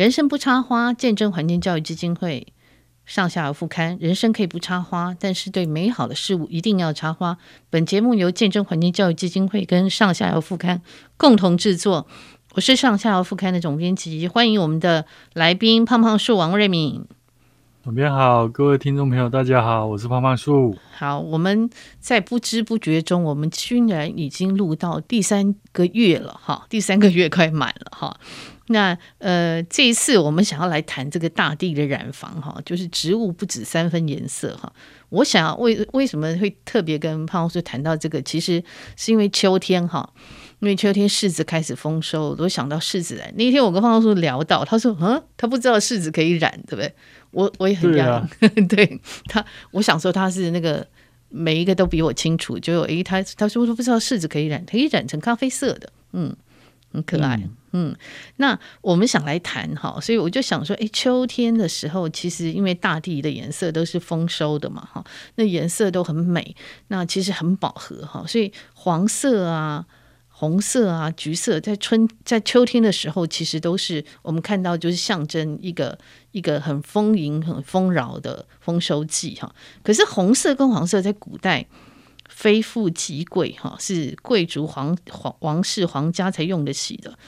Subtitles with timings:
[0.00, 2.54] 人生不插花，见证环境教育基金会
[3.04, 3.98] 上下游副刊。
[4.00, 7.36] 人生可以不插花，但是对美好的事物一定要插花。
[7.68, 10.80] 本节目由见证环境教育基金会跟上下游副刊
[11.18, 12.06] 共同制作。
[12.54, 17.04] 我是上下游副刊的总编辑，欢迎我们的来宾胖胖树王瑞敏。
[17.84, 20.74] 总编好，各位听众朋友，大家好，我是胖胖树。
[20.96, 28.16] 好，我们在不知不觉中，我们居然已经录到第三个月了，哈，第三个月快满了，哈。
[28.70, 34.72] 那呃，这一次我们想要来谈这个大地的染房，哈，就是植物不止三分颜色，哈。
[35.08, 38.62] 我想要为为什么会特别跟胖胖树谈到这个，其实
[38.96, 40.08] 是因为秋天，哈。
[40.60, 43.32] 因为秋天柿子开始丰收，我都想到柿子来。
[43.34, 46.92] 那一天我跟胖胖树聊到，他说：“嗯，他不知道柿子可以染，对不对？”
[47.32, 48.22] 我我也很讶
[48.56, 50.86] 异， 对，他，我想说他是那个
[51.30, 52.58] 每一个都比我清楚。
[52.58, 56.36] 就有诶，他他说不知道柿子可以染，可以染成咖啡色的，嗯，
[56.92, 57.50] 很可爱，嗯。
[57.72, 57.96] 嗯，
[58.36, 65.04] 那我们想来谈哈，所以我就想说，诶，秋天的时候，其实因为大地的颜色都是丰收的嘛，哈，
[65.36, 66.56] 那颜色都很美，
[66.88, 69.86] 那其实很饱和哈，所以黄色啊。
[70.32, 75.98] 红色啊，橘色，在春在秋天的时候，其实都是我们看到，就是象征一个
[76.32, 79.54] 一个很丰盈、很丰饶的丰收季哈。
[79.82, 81.66] 可是红色跟黄色在古代
[82.40, 87.18] 非富即贵哈，是贵族皇皇王室皇家才用得起的。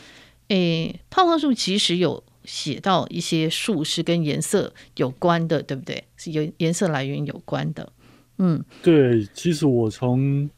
[0.48, 6.02] 诶，泡泡树其实有写到一些树是跟颜色有关的，对不对？
[6.16, 7.92] 是有颜色来源有关的。
[8.38, 10.48] 嗯，对，其实我从。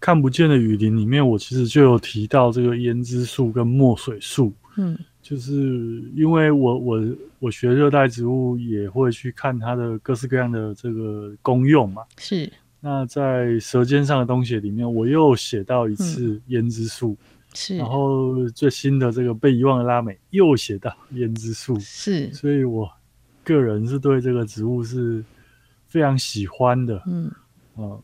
[0.00, 4.50] 看不见的雨林里面，我其实就有提到这个胭脂树跟墨水树。
[4.78, 5.52] 嗯，就是
[6.16, 6.98] 因为我我
[7.38, 12.02] 我学热带植物，也会去看它的各式各样的这个功用嘛。
[12.16, 12.50] 是。
[12.80, 17.16] 那在《舌尖上的东西》里面，我又写到一次胭脂树。
[17.52, 17.76] 是。
[17.76, 21.78] 然后最新的这个被遗忘的拉美又写到胭脂树。
[21.78, 22.32] 是。
[22.32, 22.90] 所以我
[23.44, 25.22] 个人是对这个植物是
[25.86, 27.02] 非常喜欢的。
[27.06, 27.30] 嗯。
[27.76, 27.98] 啊。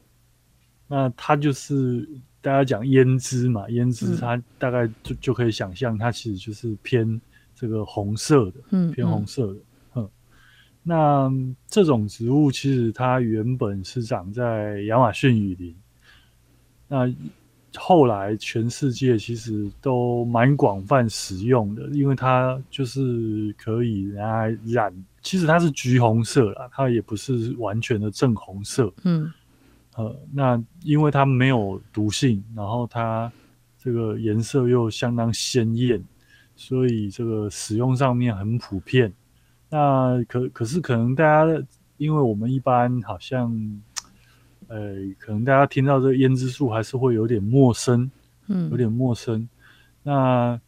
[0.88, 2.08] 那它就是
[2.40, 7.20] 大家讲胭脂嘛，胭脂它大概就就可以想象，它其实就是偏
[7.54, 9.62] 这个红色的，嗯，偏红色的，嗯。
[10.88, 11.28] 那
[11.66, 15.74] 这种植物其实它原本是长在亚马逊雨林，
[16.86, 17.12] 那
[17.74, 29.32] 后来全世界其实都蛮广泛使用的，因为它就是可以拿来染，其实它是橘红色啦，它也不是完全的正红色，嗯。
[29.96, 33.32] 呃，那因为它没有毒性，然后它
[33.82, 36.00] 这个颜色又相当鲜艳，
[36.54, 39.12] 所以这个使用上面很普遍。
[39.76, 41.66] 那可可是可能大家，
[41.98, 43.52] 因为我们一般好像，
[44.68, 48.10] 呃，可能大家听到这个胭脂树还是会有点陌生，
[48.46, 49.46] 嗯，有点陌生。
[50.02, 50.58] 那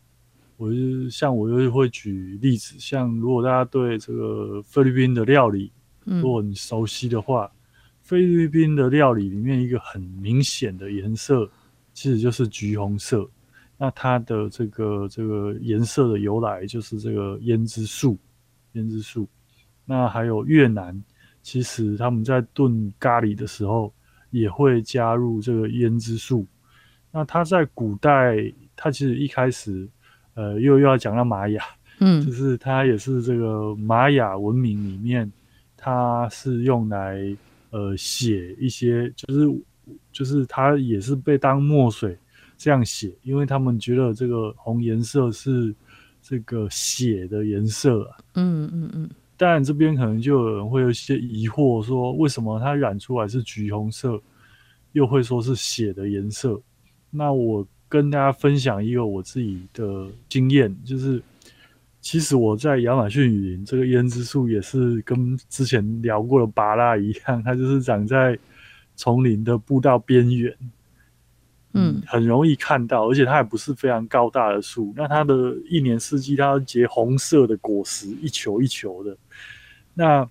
[0.58, 5.72] 我就像我就会举例子，像如果大家对这个菲律宾的料理，
[6.04, 7.50] 如果你熟悉的话。
[8.08, 11.46] 菲律宾的料理里面一个很明显的颜色，
[11.92, 13.28] 其实就是橘红色。
[13.76, 18.16] 那它的这个这个颜色的由来就是这个胭脂树，
[18.78, 19.28] 胭脂树。
[19.84, 21.02] 那还有越南，
[21.42, 23.92] 其实他们在炖咖喱的时候
[24.30, 26.46] 也会加入这个胭脂树。
[27.10, 28.36] 那它在古代，
[28.76, 29.88] 它其实一开始，
[30.34, 31.64] 呃，又又要讲到玛雅，
[32.00, 35.30] 嗯， 就是它也是这个玛雅文明里面，
[35.76, 37.36] 它是用来。
[37.70, 39.62] 呃，写一些就是
[40.10, 42.16] 就是它也是被当墨水
[42.56, 45.74] 这样写，因为他们觉得这个红颜色是
[46.28, 48.18] 这个血的颜色啊。
[48.34, 49.08] 嗯嗯嗯。
[49.36, 54.20] 当然这边可能就有人会有一些疑惑，说为什么它染出来是橘红色，
[54.92, 56.60] 又会说是血的颜色？
[57.10, 61.22] 那我跟大家分享一个我自己的经验，就是。
[62.00, 68.38] 其实我在亚马逊雨林，这个胭脂树也是跟之前聊过的芭拉一样，它就是长在
[68.94, 70.56] 丛林的步道边缘，
[71.72, 74.92] 嗯，很容易看到，而且它也不是非常高大的树。
[74.96, 79.16] 那它的一年四季，它结红色的果实，一球一球的。
[79.94, 80.28] 那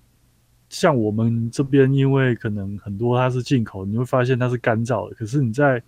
[0.69, 5.15] 像我们这边，因为可能很多它是进口，你会发现它是干燥的。
[5.15, 5.81] 可是你在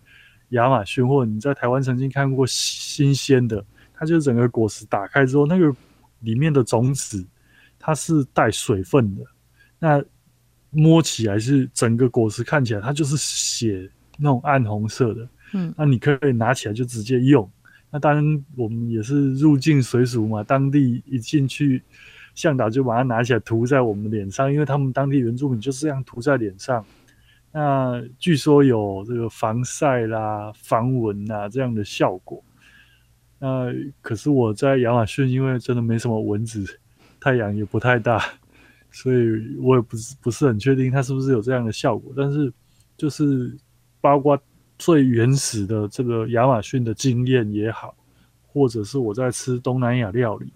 [0.49, 3.63] 亚马逊或者你在台湾曾经看过新鲜的。
[4.01, 5.75] 它就是整个果实打开之后，那个
[6.21, 7.27] 里面的种子
[7.77, 9.21] 它是带水分的，
[9.77, 10.01] 那
[10.69, 17.49] 摸起来是整个果实看起来它就是血那种暗红色的，嗯，那你可以拿起来就直接用。
[17.91, 21.81] 那当然我们也是入境随俗嘛，当地一进去
[22.35, 26.85] 向导就把它拿起来涂在我们脸上，因为他们当地原住民就是这样涂在脸上。
[27.51, 32.43] 那据说有这个防晒啦、防蚊啊这样的效果。
[33.39, 36.63] 那可是我在亚马逊，因为真的没什么蚊子，
[37.19, 38.23] 太阳也不太大，
[38.91, 42.13] 所以我也不是不是很确定它是不是有这样的效果。
[42.15, 42.53] 但是
[42.95, 43.57] 就是
[43.99, 44.39] 包括
[44.79, 47.93] 最原始的这个亚马逊的经验也好，
[48.47, 50.51] 或者是我在吃东南亚料理，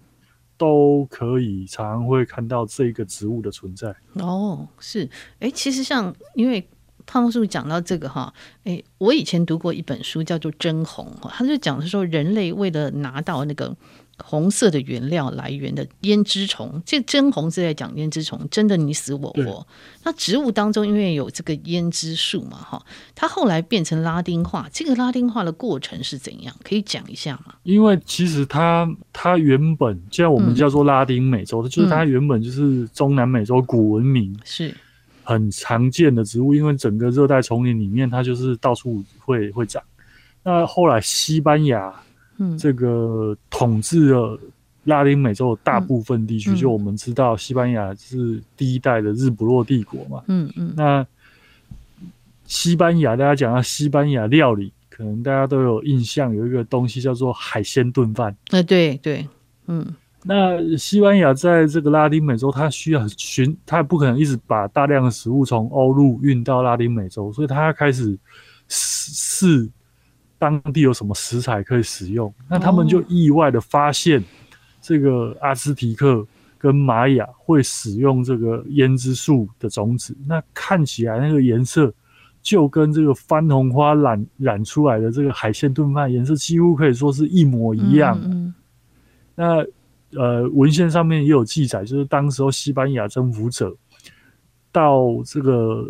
[0.56, 3.94] 都可以常会看到这个植物的存在。
[4.14, 6.66] 哦，是，哎，其实像因为。
[7.06, 8.32] 胖叔讲到这个哈，
[8.62, 13.76] 诶，我以前读过一本书，叫做《真红》，他就讲的说，人类为了拿到那个
[14.22, 19.66] 红色的原料来源的胭脂虫，这真红是在讲胭脂虫，真的你死我活。
[20.02, 22.84] 那植物当中因为有这个胭脂树嘛，哈，
[23.14, 26.54] 它后来变成拉丁化，这个拉丁化的过程是怎样？
[26.62, 27.54] 可以讲一下吗？
[27.62, 34.74] 因为其实它它原本，既然我们叫做拉丁美洲，嗯、就是它原本就是中南美洲古文明是。
[35.26, 39.82] 很常见的植物，因为整个热带丛林里面，它就是到处会会长。
[40.42, 41.90] 那后来西班牙，
[42.38, 44.38] 嗯，这个统治了
[44.84, 50.74] 拉丁美洲的大部分地区，嗯，就我们知道，西班牙是第一代的日不落帝国嘛，嗯嗯。
[50.76, 51.06] 那
[52.46, 58.36] 西班牙，大家讲到西班牙料理，可能大家都有印象，有一个东西叫做海鲜炖饭。
[58.50, 59.26] 呃，对对，
[59.66, 59.94] 嗯。
[60.26, 68.18] 那西班牙在这个拉丁美洲，它需要寻，它不可能一直把大量的食物从欧陆运到拉丁美洲，所以它开始
[68.68, 69.68] 试
[70.44, 72.30] 当地有什么食材可以使用。
[72.50, 74.22] 那他们就意外的发现，
[74.82, 76.26] 这个阿兹提克
[76.58, 81.90] 跟玛雅会使用这个胭脂树的种子，那看起来那个颜色
[82.42, 88.20] 就跟这个番红花染染出来的这个海鲜炖饭颜色几乎可以说是一模一样。
[89.34, 89.64] 那
[90.14, 93.74] 呃，文献上面也有记载，就是当时候西班牙征服者
[94.70, 95.86] 到这个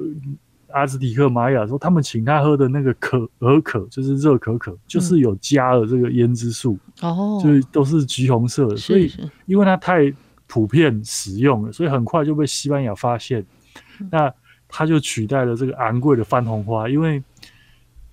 [0.75, 8.77] 阿兹提克玛雅说，他们请他喝的那个可尔可，就是热可可，就是有加了这个胭脂素，哦、嗯，所以都是橘红色的。
[8.77, 9.11] 所以，
[9.47, 10.13] 因为它太
[10.47, 13.45] 普遍使用了，所以很快就被西班牙发现，
[14.11, 14.33] 那
[14.69, 17.23] 它就取代了这个昂贵的番红花，因为。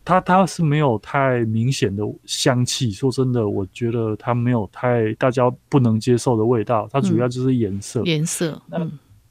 [0.03, 6.89] 它它是没有太明显的香气，说真的，我觉得它没有太大家不能接受的味道。
[6.91, 8.61] 它主要就是颜色，颜、嗯、色。
[8.65, 8.79] 那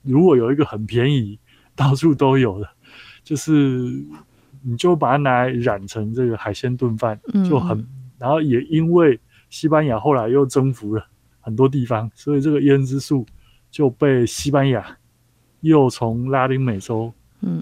[0.03, 1.37] 如果有一个很便宜、
[1.75, 2.69] 到处都有的，
[3.31, 3.53] 就是
[4.61, 7.17] 你就把它拿来染成这个海鲜炖饭，
[7.49, 7.87] 就很、嗯。
[8.19, 9.17] 然后也因为
[9.50, 11.06] 西班牙后来又征服了
[11.41, 13.25] 很多地方，所以这个胭脂树
[13.71, 14.85] 就被西班牙
[15.61, 17.12] 又从拉丁美洲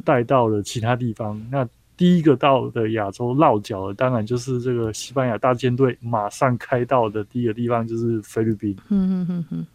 [0.06, 1.36] 带到了其他地方。
[1.36, 1.68] 嗯、那
[1.98, 8.74] 第一个到的亚洲落脚的，当然就是这个西班牙大舰队马上开到的第一个地方，就是菲律宾。
[8.88, 9.66] 嗯嗯嗯嗯。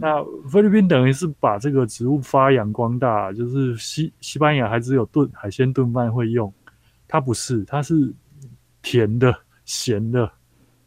[0.00, 6.52] 那菲律宾等于是把这个植物发扬光大，就是西西班牙还只有炖海鲜炖饭会用，
[7.06, 8.12] 它不是，它是
[8.80, 10.30] 甜的、咸的，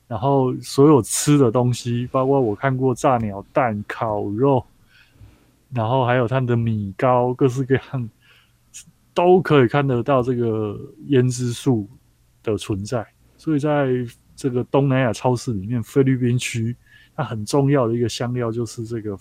[0.07, 4.65] 然后所有吃的东西，包括我看过炸鸟蛋、烤肉，
[5.73, 8.09] 然后还有它的米糕，各式各样。
[9.13, 10.77] 都可以看得到这个
[11.07, 11.87] 胭脂树
[12.43, 13.07] 的存在，
[13.37, 13.87] 所以在
[14.35, 16.75] 这个东南亚超市里面，菲律宾区
[17.15, 19.17] 它很重要的一个香料就是这个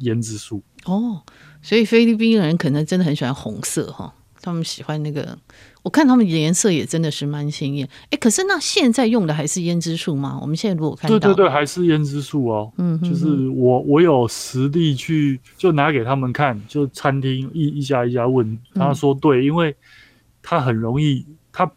[0.00, 0.62] 胭脂树。
[0.84, 1.22] 哦，
[1.62, 4.14] 所以菲律宾人可能真的很喜欢红色哈。
[4.42, 5.36] 他们喜欢那个，
[5.82, 7.86] 我看他们的颜色也真的是蛮鲜艳。
[8.08, 10.38] 哎，可是那现在用的还是胭脂树吗？
[10.40, 12.72] 我们现在如果看到，对对对，还是胭脂树哦。
[12.78, 19.76] 嗯，就是我我有实地去就拿给他们看，就餐厅一一家一家问，他说对，因为
[20.40, 21.70] 他很容易，它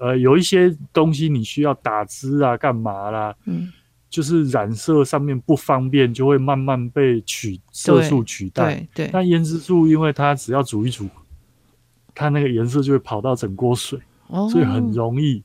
[0.00, 3.36] 呃有一些东西你需要打汁啊，干嘛啦？
[3.44, 3.70] 嗯。
[4.14, 8.76] 就是染色上面不方便，就会慢慢被取色素取代。
[8.94, 11.08] 对，对，那胭脂树因为它只要煮一煮。
[12.14, 15.42] 它那个颜色就会跑到整锅水，哦，所以很容易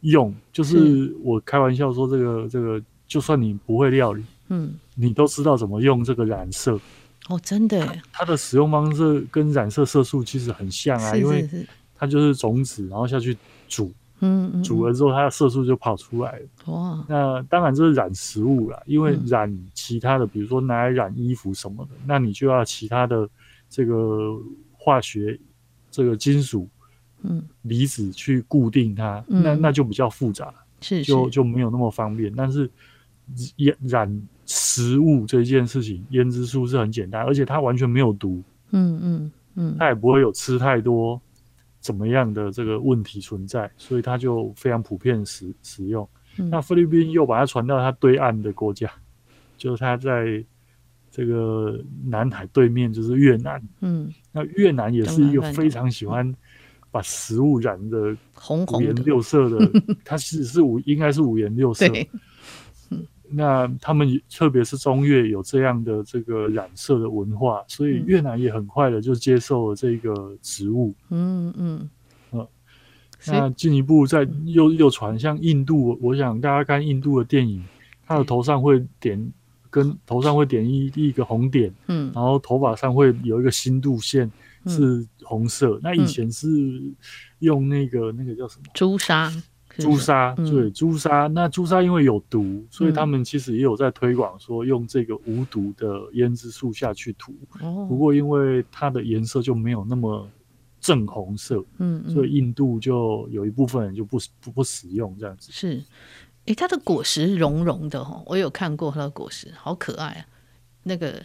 [0.00, 0.34] 用。
[0.50, 6.80] 就是我开玩笑说，这个这个，就算你不会料理，嗯，你都知道怎么用这个染色。
[7.28, 11.46] 哦，真的，它的使用方式跟染色色素其实很像啊，因为
[11.94, 13.36] 它就是种子，然后下去
[13.68, 16.72] 煮，嗯，嗯，煮了之后它的色素就跑出来了。
[16.72, 23.28] 哇，那当然这是染食物啦，因为染其他的，比如说拿来染衣服什么的，那你就要其他的
[23.68, 24.36] 这个
[24.72, 25.38] 化学。
[25.88, 26.68] 这个金属，
[27.22, 31.04] 嗯，离子去固定它，嗯、那那就比较复杂，是，是。
[31.04, 32.30] 就就没有那么方便。
[32.36, 32.70] 但是
[33.56, 38.42] 染染食物这件事情，胭脂素是很简单，而且它完全没有毒，
[38.72, 41.18] 嗯嗯嗯，它也不会有吃太多
[41.86, 46.50] 怎么样的这个问题存在，所以它就非常普遍使使用、嗯。
[46.50, 48.90] 那菲律宾又把它传到它对岸的国家，
[49.56, 50.44] 就是它在。
[51.08, 56.30] 这个南海对面就是越南，嗯，那越南也是一个非常喜欢
[56.90, 59.58] 把食物染的红红五颜六色的，
[60.04, 61.86] 它其实是五应该是五颜六色。
[63.28, 70.94] 那他们特别是中越有这样的这个染色的文化，所以越南也很快的就接受了这个植物。
[71.10, 71.90] 嗯嗯
[72.32, 72.46] 嗯。
[73.26, 77.64] 那进一步再又又传，像印度，我想大家看印度的电影，
[78.06, 79.32] 他的头上会点
[79.68, 84.30] 跟头上会点一一个红点，嗯，然后头发上会有一个新度线
[84.66, 85.76] 是红色。
[85.76, 86.48] 嗯、那以前是
[87.40, 88.64] 用那个那个叫什么？
[88.74, 89.32] 朱砂。
[89.78, 91.26] 朱砂，对，朱砂。
[91.26, 97.34] 那朱砂因为有毒，所以他们其实也有在推广说用这个无毒的胭脂树下去涂。
[97.60, 97.86] 哦。
[97.88, 100.28] 不过因为它的颜色就没有那么
[100.80, 105.50] 正红色，嗯，所以印度就有一部分人就不不不使用这样子。
[105.52, 105.82] 是，
[106.46, 110.26] 哎，它的果实绒绒的哈，我有看过它的果实，好可爱啊，
[110.84, 111.22] 那个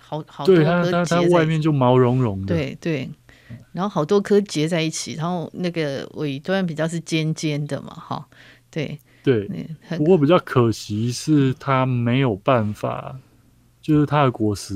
[0.00, 3.10] 好好多，对它它它外面就毛茸茸的，对对。
[3.72, 8.28] 然后好多颗结在一起，然后那个尾端比较是尖尖的嘛，哈，
[8.70, 9.48] 对对。
[9.96, 13.18] 不过比较可惜是它没有办法，
[13.80, 14.74] 就是它的果实，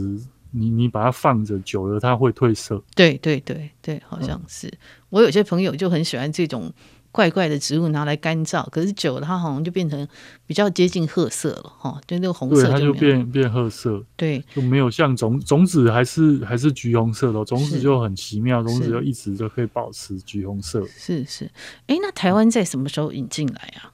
[0.50, 2.82] 你你把它放着久了，它会褪色。
[2.94, 4.68] 对对对对，好像是。
[4.68, 4.78] 嗯、
[5.10, 6.72] 我有些朋友就很喜欢这种。
[7.12, 10.08] 怪怪的植物拿来干燥，可是久了它好像就变成
[10.46, 20.82] 比较接近褐色了哈，就那个红色就，对，它就变变褐色，对，就没有像种种子还是还是橘红色的，种子就很奇妙，种子就一直都可以保持橘红色。
[20.86, 21.44] 是是，
[21.86, 23.92] 哎，那台湾在什么时候引进来啊？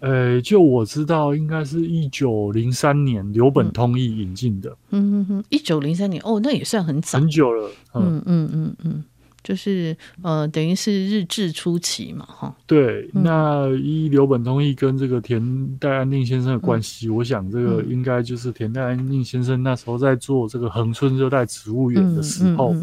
[0.00, 4.76] 呃，就我知道，应该是一九零三年刘本通义引进的。
[4.90, 7.70] 嗯嗯嗯，一九零三年哦，那也算很早，很久了。
[7.94, 9.04] 嗯嗯嗯嗯。
[9.46, 12.52] 就是呃，等于是日治初期嘛，哈。
[12.66, 22.74] 对，嗯、那依刘本通义跟这个田代安定先生的关系，嗯、我想这个应该就是田代安定先生那时候在做这个恒春热带植物园的时候，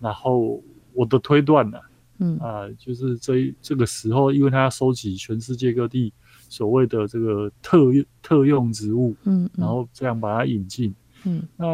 [0.00, 0.58] 然后
[0.94, 1.84] 我的推断呢、啊，
[2.20, 2.38] 嗯。
[2.38, 6.10] 啊、呃，就是这这个时候，因为他要收集全世界各地
[6.48, 7.78] 所谓的这个特
[8.22, 9.50] 特用植物，嗯，嗯。
[9.58, 11.68] 然后这样把它引进，嗯，那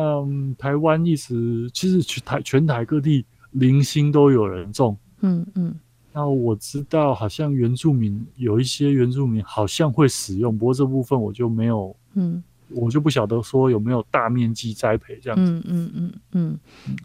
[0.58, 3.24] 台湾一直其实全台全台各地。
[3.58, 5.74] 零星都有人种，嗯嗯，
[6.12, 16.58] 那我知道好像原住民有一些原住民好像会使用，不过这部分我就没有，嗯，我就不晓得说有没有大面积栽培这样子，嗯嗯嗯嗯。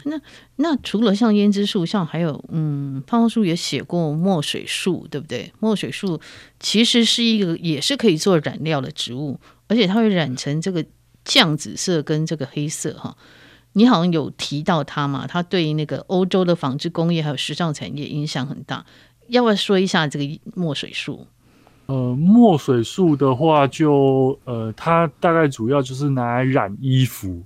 [0.05, 0.21] 那
[0.57, 5.53] 那除了像胭脂树，像还有嗯，胖叔也写过墨水树，对不对？
[5.59, 6.19] 墨水树
[6.59, 10.85] 其实是一个也是可以做染料的植物，而且它会染成这个
[11.23, 13.15] 酱紫色跟这个黑色哈。
[13.73, 15.25] 你好像有提到它嘛？
[15.25, 18.85] 它对那个欧洲的纺织工业还有时尚产业影响很大。
[19.27, 21.25] 要不要说一下这个墨水树？
[21.85, 27.41] 呃，墨水树的话就，就呃，它大概主要就是拿来染衣服。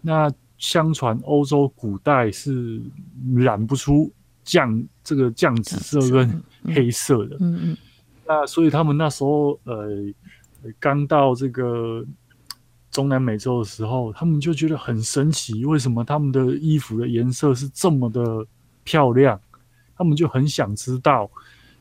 [0.00, 2.80] 那相传欧洲古代是
[3.34, 4.12] 染不出
[4.44, 6.42] 酱这个酱紫色跟
[6.74, 7.36] 黑色的。
[7.40, 7.76] 嗯嗯。
[8.26, 9.88] 那所以他们那时候呃，
[10.78, 12.04] 刚到这个。
[12.96, 18.46] 中南美洲的时候，他们就觉得很神奇，为什么他们的衣服的颜色是这么的
[18.84, 19.38] 漂亮？
[19.94, 21.30] 他们就很想知道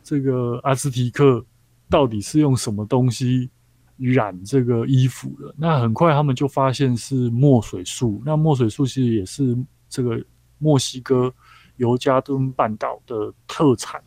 [0.03, 1.41] 这个阿兹提克
[1.89, 3.49] 到底是用什么东西
[3.95, 5.55] 染这个衣服的。
[5.57, 8.21] 那很快他们就发现是墨水树。
[8.25, 9.57] 那墨水树其实也是
[9.87, 10.21] 这个
[10.57, 11.33] 墨西哥
[11.77, 14.03] 尤加敦半岛的特产。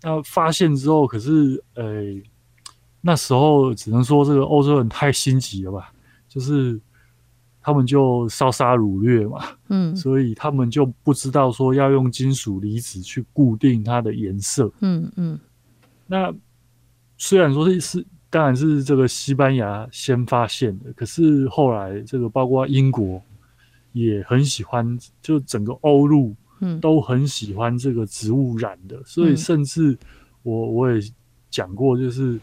[0.00, 2.04] 那发现之后，可是呃，
[3.00, 5.92] 那时候只能说这个欧洲人太心急了吧。
[6.30, 6.80] 就是
[7.60, 15.36] 他们就烧杀掳掠嘛，嗯，所以他们就不知道说要用金属离子去固定它的颜色，嗯嗯。
[16.06, 16.32] 那
[17.18, 23.20] 虽然说是是，当然是这个西班牙先发现的，可是后来这个包括英国
[23.92, 29.98] 也很喜欢，就整个欧陆嗯都很喜欢这个植物染的，所以甚至
[30.44, 31.02] 我我也
[31.50, 32.38] 讲过，就是。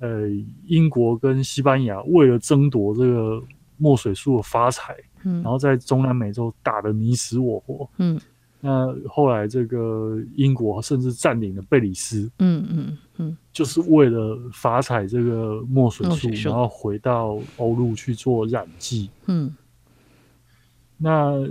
[0.00, 0.26] 呃，
[0.64, 3.38] 英国跟西班牙为了争夺这个
[3.76, 8.18] 墨水树的发财，嗯，然后在中南美洲打得你死我活，嗯，
[8.60, 19.54] 那后来这个英国甚至占领了贝里斯，嗯嗯嗯，就是为了发财这个墨水树，然后回到欧陆去做染剂，嗯，
[20.96, 21.46] 那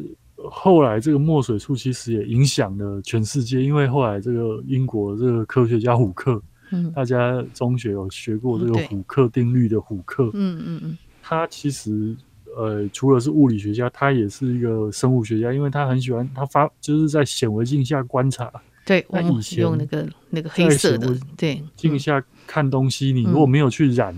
[0.50, 6.42] 后来这个墨水树其实也影响了全世界，因为后来这个英国这个科学家虎克。
[6.72, 12.16] 嗯，大家中学有学过这个虎克定律的虎克，嗯嗯嗯，他其实
[12.58, 18.52] 呃除了是物理学家，他也是一个生物学家，因为他很喜欢他发就是在显微镜下观察。
[18.86, 21.64] 对，他以前用那个那个黑色的对。
[21.76, 24.16] 镜下看东西，你如果没有去染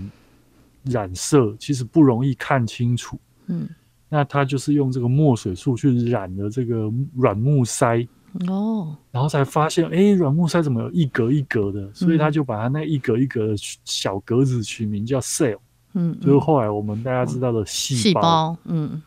[0.84, 3.18] 染色，其实不容易看清楚。
[3.46, 3.68] 嗯，
[4.08, 8.06] 那他就是用这个墨水树去染了这个软木塞。
[8.48, 11.92] 哦，然后才发现，哎，软木塞怎么有一格一格的？
[11.92, 15.58] 所以他就把他那一格一格的小格子取名叫 cell，
[15.94, 19.02] 嗯，就是后来我们大家知道的细胞，细胞，嗯，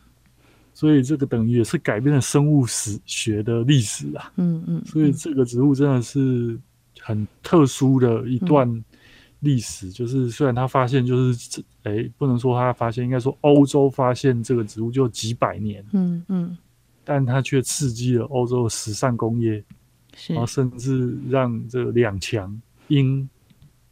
[0.72, 6.58] 所以这个等于也是改变了生物史学的历史啊，嗯嗯，所以这个植物真的是
[7.00, 8.84] 很特殊的一段
[9.40, 16.56] 历史，就是虽然他发现就是，哎，不能说他发现，应该说欧洲发现这个植物就几百年，嗯嗯。
[17.06, 19.62] 但它却刺激了欧洲的时尚工业，
[20.26, 23.26] 然后甚至让这两强英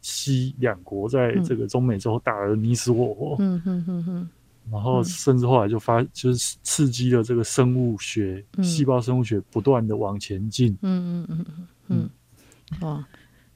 [0.01, 3.37] 西两国在这个中美洲打得你死我活。
[3.39, 4.29] 嗯嗯嗯嗯。
[4.69, 10.75] 然后甚至后来就发，就是刺激了这个生物学、细胞生物学不断的往前进。
[10.81, 12.09] 嗯嗯嗯嗯嗯。
[12.81, 13.07] 哇。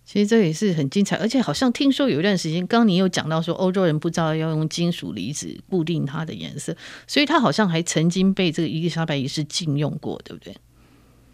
[0.09, 6.75] 其实这也是很精彩，而且好像听说有一段时间，刚刚你有讲到说欧洲人不知道要用金属离子固定它的颜色，
[7.05, 10.55] 所以它好像还曾经被这个伊丽莎白一世禁用过，对不对？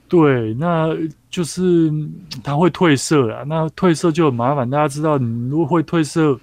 [0.09, 0.89] 对，那
[1.29, 1.89] 就是
[2.43, 4.69] 它会褪色啊，那褪色就很麻烦。
[4.69, 6.37] 大家知道，你如果会褪色，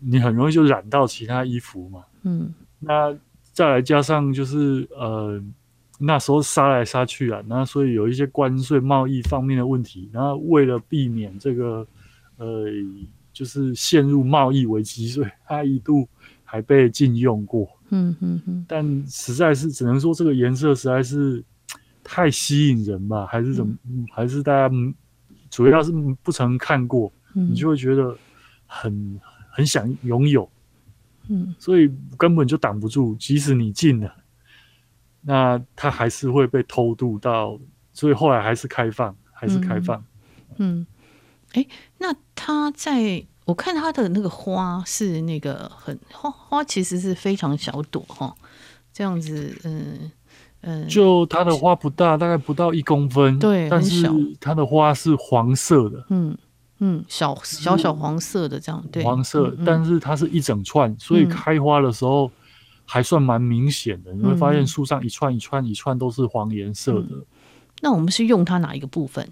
[0.00, 2.00] 你很容易就染到其他衣服嘛。
[2.24, 3.16] 嗯，那
[3.52, 5.40] 再来加上就是呃。
[5.98, 11.86] 那时候杀来杀去啊，那所以有一些关税贸易方面的问题，然后为了避免这个，
[12.36, 12.66] 呃，
[13.32, 16.06] 就是陷入贸易危机，所以 它一度
[16.44, 17.66] 还被禁用过。
[17.90, 18.64] 嗯嗯嗯。
[18.68, 21.42] 但实在是只能说这个颜色实在是
[22.04, 23.74] 太吸引人吧，还是怎么？
[23.88, 24.74] 嗯、还是大家
[25.48, 25.90] 主要是
[26.22, 28.14] 不曾看过，嗯、你就会觉得
[28.66, 29.18] 很
[29.50, 30.46] 很想拥有。
[31.28, 31.54] 嗯。
[31.58, 34.14] 所以根本就挡不住，即使你禁了。
[35.26, 37.58] 那它还是会被偷渡到，
[37.92, 40.02] 所以后来还是开放，还是开放。
[40.58, 40.86] 嗯，
[41.52, 41.68] 哎、嗯欸，
[41.98, 48.32] 那它在我看它的那个花是那个很花花，其实是非常小朵哈，
[48.92, 50.12] 这样子，嗯
[50.60, 54.08] 嗯，就它的花不大，大概不到一公分，对，但是
[54.40, 56.38] 它的花是黄色的，嗯
[56.78, 62.30] 嗯，小小小黄色的这样，对，黄色，但是它是一整串，所以开花的时候。
[62.86, 67.08] 还算蛮明显的，你会发现树上一串一串一串都是黄颜色的。
[67.10, 67.24] 嗯。
[67.82, 69.28] 那我们是用它哪一个部分？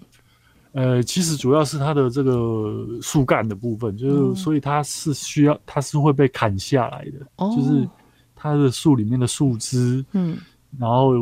[0.73, 7.87] 呃，其实主要是它的这个树干的部分，就是所以它是需要，它是会被砍下来的，哦、就是
[8.35, 10.37] 它的树里面的树枝，嗯，
[10.77, 11.13] 然后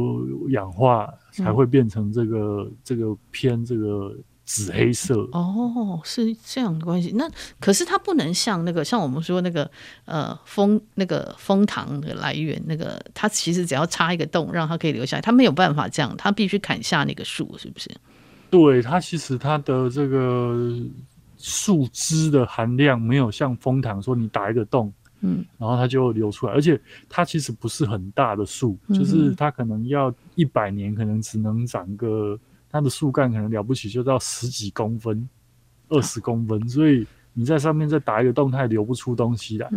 [0.50, 4.14] 氧化才会变成这个、嗯、这个偏这个。
[4.46, 7.14] 紫黑色哦，是这样的关系。
[7.16, 7.26] 那
[7.62, 9.70] 可是它不能像那个，像我们说那个
[10.04, 17.90] 呃蜂那个蜂糖的来源，那个它其实只要插一个洞，让它可以留下来，它没有办法这样，它必须砍下那个树，是不是？
[18.50, 20.78] 对，它其实它的这个
[21.38, 32.38] 树枝的含量没有像蜂糖说你打一个洞，嗯，然后它就流出来，而且它其实不是很大的树，就是它可能要一百年，可能只能长个。
[32.74, 35.30] 它的树干可能了不起，就到十几公分、
[35.90, 39.70] 二十公分，所以你在上面再打一个洞，它也流不出东西来。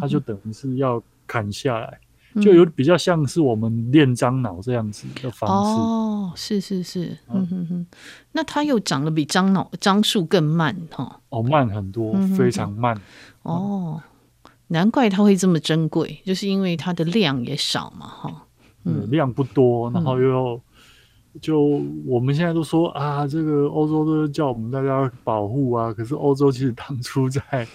[0.00, 2.00] 它就等于是要砍下来，
[2.40, 5.78] 就有比较像是我们炼樟脑这样子的方式。
[5.78, 7.86] 哦，是是是，嗯哼哼。
[8.32, 11.20] 那它又长得比樟脑樟树更慢哈？
[11.28, 12.98] 哦，慢很多，非常慢。
[13.42, 14.02] 哦，
[14.68, 18.46] 难怪它会这么珍贵，就是因为它的量也少嘛，哈。
[18.84, 20.58] 嗯，量不多，然后又。
[21.40, 21.60] 就
[22.04, 27.66] 我们现在都说啊，这个欧洲都叫我们大家保护啊，可是欧洲其实当初在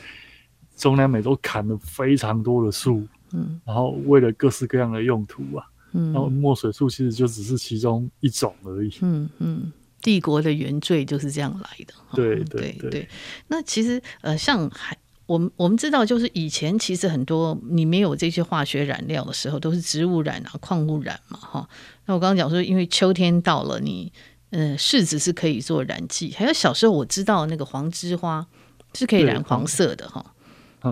[0.76, 9.72] 中南美洲砍了非常多的树，嗯，然后为了各式各样的用途啊，嗯，然后墨水树其实就只是其中一种而已，嗯嗯，
[10.02, 13.08] 帝国的原罪就是这样来的，对对对，对，对。
[13.48, 14.98] 那其实呃，像海。
[15.26, 21.70] 我们我们知道，就是以前其实很多你没有这些化学染料的时候，都是植物染啊、矿物染嘛，哈。
[22.06, 24.12] 那我刚刚讲说，因为秋天到了，你
[24.52, 28.46] 嗯柿子是可以做染剂，还有小时候我知道那个黄栀花
[28.94, 30.26] 是可以染黄色的哈。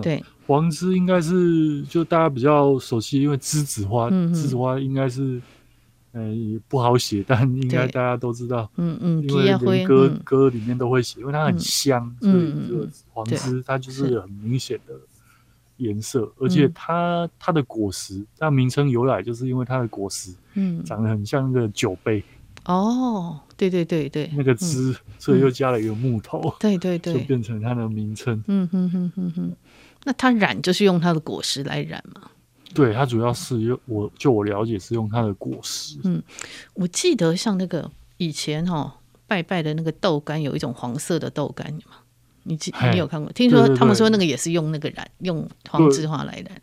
[0.00, 5.40] 对黄栀应该是就大家比较熟悉，因为栀子花，栀子花应该是。
[6.12, 8.70] 嗯，也不好写，但 应该大家都知道。
[8.76, 14.94] 嗯嗯，因为连歌歌里面都会写，因为它很香，所以这个黄栀它就是很明显的
[15.78, 22.22] 颜色，而且它它的果实，它名称由来就是因为它的果实，嗯，长得很像那个酒杯。
[22.66, 28.40] 哦，对对对对，那个枝，所以又加了一个木头，对对对， 就变成它的名称。
[28.46, 29.56] 嗯哼哼哼哼，
[30.04, 32.30] 那它染就是用它的果实来染嘛？
[32.74, 35.98] 对，它主要是用我就我了解是用它的果实。
[36.04, 36.22] 嗯，
[36.74, 38.92] 我记得像那个以前哈、哦、
[39.26, 41.96] 拜拜的那个豆干，有一种黄色的豆干嘛，
[42.44, 43.30] 你记你有看过？
[43.32, 46.62] 听说他们说那个也是用那个染，用黄栀花来染。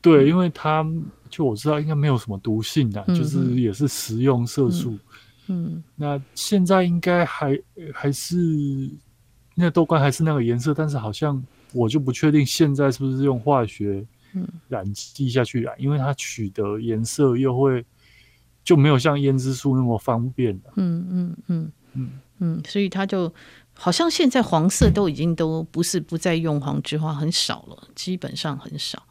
[0.00, 0.84] 对，因为它
[1.30, 3.22] 就我知道应该没有什么毒性的，嗯，就。
[3.24, 4.98] 是也是食用色素，
[5.46, 7.56] 嗯，那现在应该还
[7.94, 8.36] 还是
[9.54, 11.40] 那个豆干还是那个颜色，但是好像
[11.72, 14.04] 我就不确定现在是不是用化学
[14.68, 17.84] 染剂下去染，因为它取得颜色又会
[18.64, 20.72] 就没有像胭脂素那么方便了。
[20.76, 23.32] 嗯嗯嗯嗯嗯，所以它就
[23.74, 29.02] 好像现在黄色都已经都不是不再用黄菊花，很少了，基本上很少。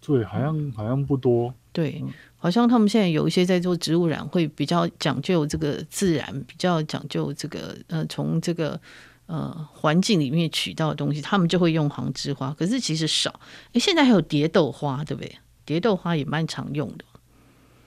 [0.00, 1.52] 对，好像好像不多。
[1.72, 2.02] 对，
[2.36, 8.80] 好像他们现在有一些在做植物染，会比较讲究这个自然，比较讲究这个呃，从这个
[9.28, 12.52] 呃环境里面取到的东西，他们就会用黄枝花。
[12.58, 13.38] 可是其实少。
[13.72, 15.32] 哎，现在还有蝶豆花，对不对？
[15.64, 17.04] 蝶豆花也蛮常用的。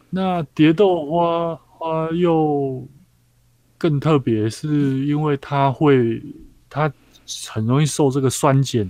[0.10, 2.88] 那蝶豆花花又
[3.77, 6.23] 更特别，是因为它会
[6.69, 6.89] 它
[7.49, 8.89] 很容易受这个酸碱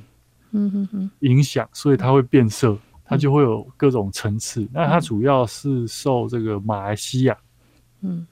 [0.51, 2.77] 嗯哼哼影响，所以它会变色。
[3.03, 7.37] 它就会有各种层次，那它主要是受这个马来西亚，
[7.99, 8.25] 嗯，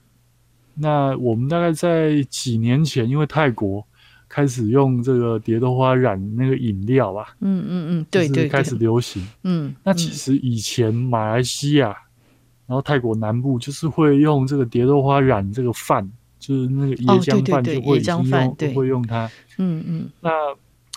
[0.72, 3.86] 那我们大概在几年前，因为泰国
[4.30, 11.88] 开始用这个蝶豆花染那个饮料吧，嗯嗯嗯，对对，开始流行，嗯，那其实以前马来西亚，
[12.66, 20.30] 然后泰国南部就是会用这个蝶豆花染这个饭，就是那个椰浆饭就会用，都会用它，嗯嗯，那。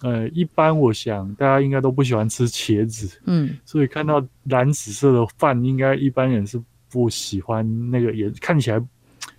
[0.02, 8.82] 呃，一般我想大家应该都不喜欢吃茄子，嗯，所以看到蓝紫色的饭，应该一般人是不喜欢那个，也看起来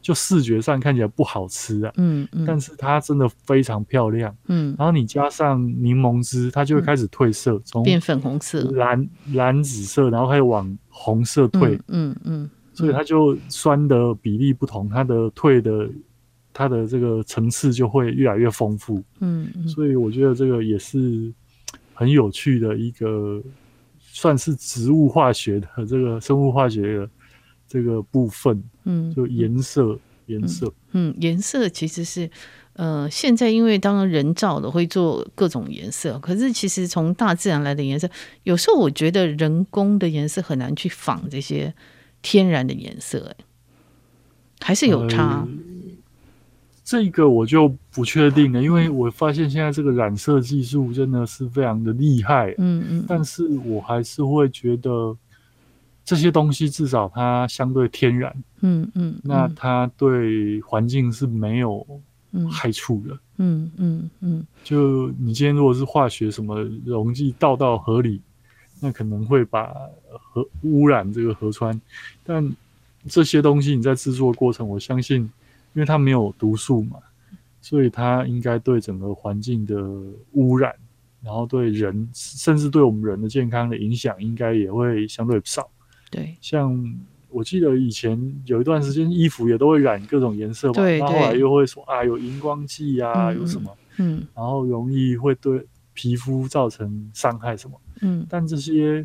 [0.04, 15.88] 就视觉上看起来不好吃啊，嗯嗯，但是它真的非常漂亮，嗯，然后你加上柠檬汁，它就会开始褪色，从变粉红色，蓝蓝紫色，然后开始往红色退，嗯嗯，所以它就酸的比例不同，它的褪的。
[16.56, 21.32] 它的这个层次就会越来越丰富，嗯，嗯，所以我觉得这个也是
[21.92, 23.42] 很有趣的一个，
[23.98, 27.10] 算是植物化学的这个生物化学的
[27.66, 32.30] 这个部分，嗯，就颜色，颜色，嗯，颜色其实是，
[32.74, 38.08] 呃，现在因为当然人造的会做各种颜色，可是其实从大自然来的颜色，
[38.42, 41.74] 有时候我觉得人工的颜色很难去仿这些
[42.22, 43.44] 天然的颜色，哎，
[44.60, 45.46] 还是有差。
[45.46, 45.48] 呃
[46.86, 55.16] 这个我就不确定了，因为我发现现在这个染色技术真的是非常的厉害，嗯嗯，但是我还是会觉得
[56.04, 61.86] 这些东西至少它相对天然，嗯嗯，那它对环境是没有
[62.50, 68.20] 害处的，嗯嗯嗯，就你今天如果是化学什么溶剂倒到河里，
[68.80, 69.74] 那可能会把
[70.12, 71.80] 河污染这个河川，
[72.22, 72.54] 但
[73.08, 75.30] 这些东西你在制作过程，我相信。
[75.76, 76.98] 因为它没有毒素嘛，
[77.60, 79.76] 所以它应该对整个环境的
[80.34, 80.72] 污染，
[81.20, 85.68] 然后对人，甚至对我们人的健康的影响，应该也会相对少。
[86.14, 86.94] 对，像
[87.28, 99.04] 我记得以前有一段时间，衣服也都会染各种颜色嘛，对，然后后来又会说啊，有荧光剂啊，有什么，嗯，然后容易会对皮肤造成伤害什么，嗯，但这些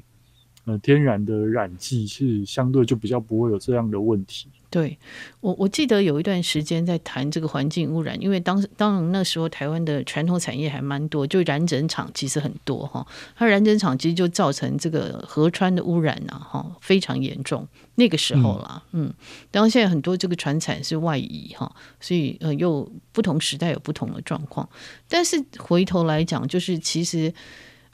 [0.66, 4.50] 呃天然的染剂是相对就比较不会有这样的问题。
[4.72, 4.98] 对
[5.42, 13.06] 我，我记得有一段时间在谈这个环境污染，因为当时当然那时候台湾的传统产业还蛮多，就染整厂其实很多哈，
[13.36, 17.68] 它染整厂其实就造成这个河川的污染呐哈非常严重。
[17.96, 19.14] 那个时候啦，嗯，嗯，
[19.50, 24.70] 当然现在很多这个船产是外移哈，所以呃又不同时代有不同的状况。
[25.08, 27.34] 但是回头来讲，就是其实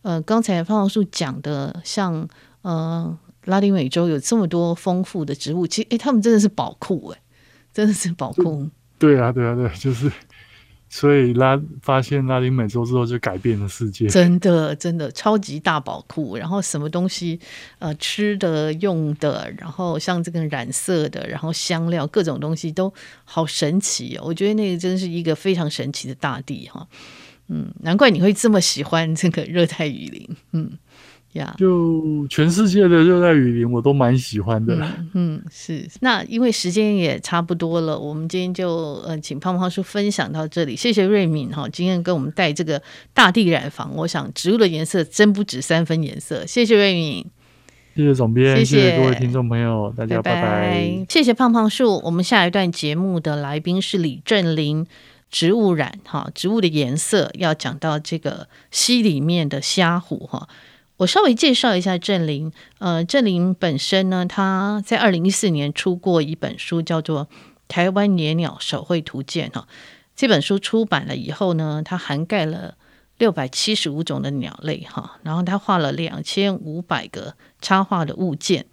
[0.01, 2.27] 呃刚才胖胖树讲的像
[2.63, 3.17] 呃。
[3.45, 7.19] 拉丁美洲有这么多丰富的植物，其实哎，他们真的是宝库哎，
[7.73, 8.69] 真的是宝库。
[8.97, 10.11] 对啊，对啊，对，就是
[10.87, 14.07] 所以拉发现拉丁美洲之后，就改变了世界。
[14.07, 16.37] 真的，真的超级大宝库。
[16.37, 17.37] 然后什么东西，
[17.79, 22.93] 呃，吃的、用的，然后像这个染色的，然后香料，各种东西都
[23.25, 24.23] 好神奇哦。
[24.25, 26.87] 我觉得那个真是一个非常神奇的大地哈。
[27.49, 30.29] 嗯，难怪你会这么喜欢这个热带雨林。
[30.53, 30.71] 嗯。
[31.35, 31.53] Yeah.
[31.57, 34.73] 就全世界的热带雨林，我都蛮喜欢的。
[34.75, 35.85] 嗯，嗯，是。
[35.99, 40.77] 那因为时间也差不多了，我们今天就呃，请胖胖叔分享到这里。
[40.77, 42.81] 谢谢瑞敏哈，今天跟我们带这个
[43.13, 43.93] 大地染坊。
[43.97, 46.45] 我想植物的颜色真不止三分颜色。
[46.45, 47.25] 谢谢瑞敏，
[47.97, 51.05] 谢谢总编，谢谢，谢谢各位听众朋友，大家拜拜，拜拜。
[51.09, 51.99] 谢谢胖胖树。
[52.05, 54.87] 我们下一段节目的来宾是李振林，
[55.29, 60.47] 植物染哈，植物的颜色要讲到这个溪里面的虾虎哈。
[60.97, 67.25] 我稍微介绍一下郑林，呃，郑林本身呢，他在二零一四年出过一本书，叫做
[67.67, 69.67] 《台湾野鸟手绘图鉴》哈。
[70.15, 72.75] 这本书出版了以后呢，它涵盖了
[73.17, 78.65] 六百七十五种的鸟类哈，然后他画了两千五百个插画的物件，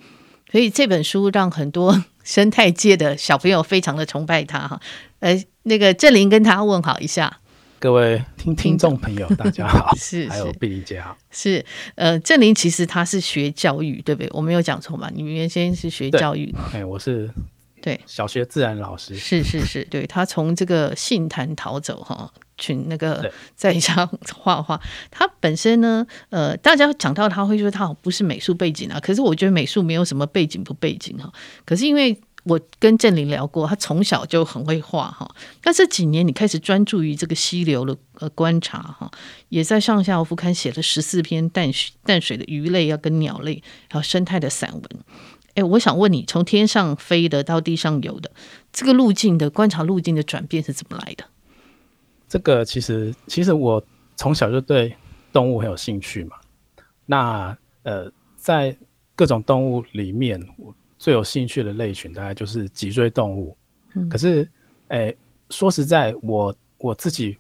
[0.50, 4.80] 所以这本书让很多 生态界的小朋友非常的崇拜他哈。
[5.18, 7.40] 呃，那个振林跟他问好一下。
[7.83, 11.66] 各位听听众朋友，大家好， 是，是还有碧玲姐好，是
[11.97, 14.31] 呃，郑林其实他是学教育，对不对？
[14.33, 15.11] 我没有讲错吧？
[15.12, 17.29] 你们原先是学教育，哎，我是
[17.81, 24.81] 对小学自然老师，是是是，对他从这个信坛逃走哈，去那个在家画画。
[25.11, 31.33] 他本身呢，呃，大家讲到他会说他不是美术背景啊，可是我觉得美术没有什么背景不背景哈，
[31.64, 32.16] 可是因为。
[32.44, 35.33] 我跟振林聊过，他从小就很会画哈。
[35.61, 39.09] 但这几年你开始专注于这个溪流的呃观察哈，
[39.48, 44.83] 也在上下游副刊写了十四篇淡水淡水的鱼类要跟鸟类还有生态的散文。
[45.55, 48.33] 哎，我想问你，从天上飞的到地上游的
[48.72, 51.24] 这个路径的观察路径的转变是怎么来的？
[52.28, 53.81] 这个其实其实我
[54.16, 54.96] 从小就对
[55.33, 56.37] 动物很有兴趣嘛。
[57.07, 58.76] 那呃，在
[59.14, 60.74] 各种动物里面，我。
[61.02, 63.56] 最有兴趣的类群大概就是脊椎动物，
[63.94, 64.48] 嗯、可是，
[64.86, 65.16] 哎、欸，
[65.50, 67.36] 说实在，我我自己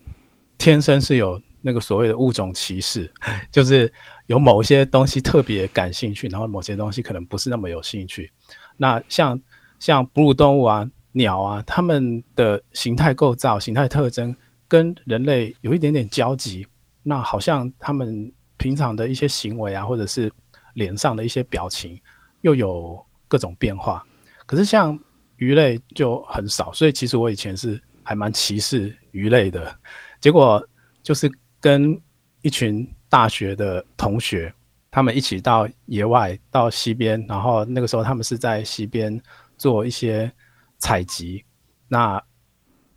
[0.58, 3.08] 天生是有那个所谓的物种歧视，
[3.52, 3.90] 就是
[4.26, 8.32] 有某些东西特别感兴趣，然后某些东西可能不是那么有兴趣。
[8.76, 9.40] 那像
[9.78, 14.34] 像哺乳动物啊、鸟啊，它们的形态构造、形态特征
[14.66, 16.66] 跟人类有一点点交集，
[17.04, 20.32] 那好像它们平常的一些行为啊，或者是
[20.74, 21.96] 脸上的一些表情，
[22.40, 23.06] 又有。
[23.32, 24.04] 各种变化，
[24.44, 24.98] 可是像
[25.36, 29.74] 鱼类就很少，所以其实我以前是还蛮歧视鱼类的。
[30.20, 30.62] 结果
[31.02, 31.98] 就是跟
[32.42, 34.52] 一群大学的同学，
[34.90, 39.18] 他们一起到野外到溪边，然后那个时候他们是在溪边
[39.56, 40.30] 做一些
[40.76, 41.42] 采集，
[41.88, 42.22] 那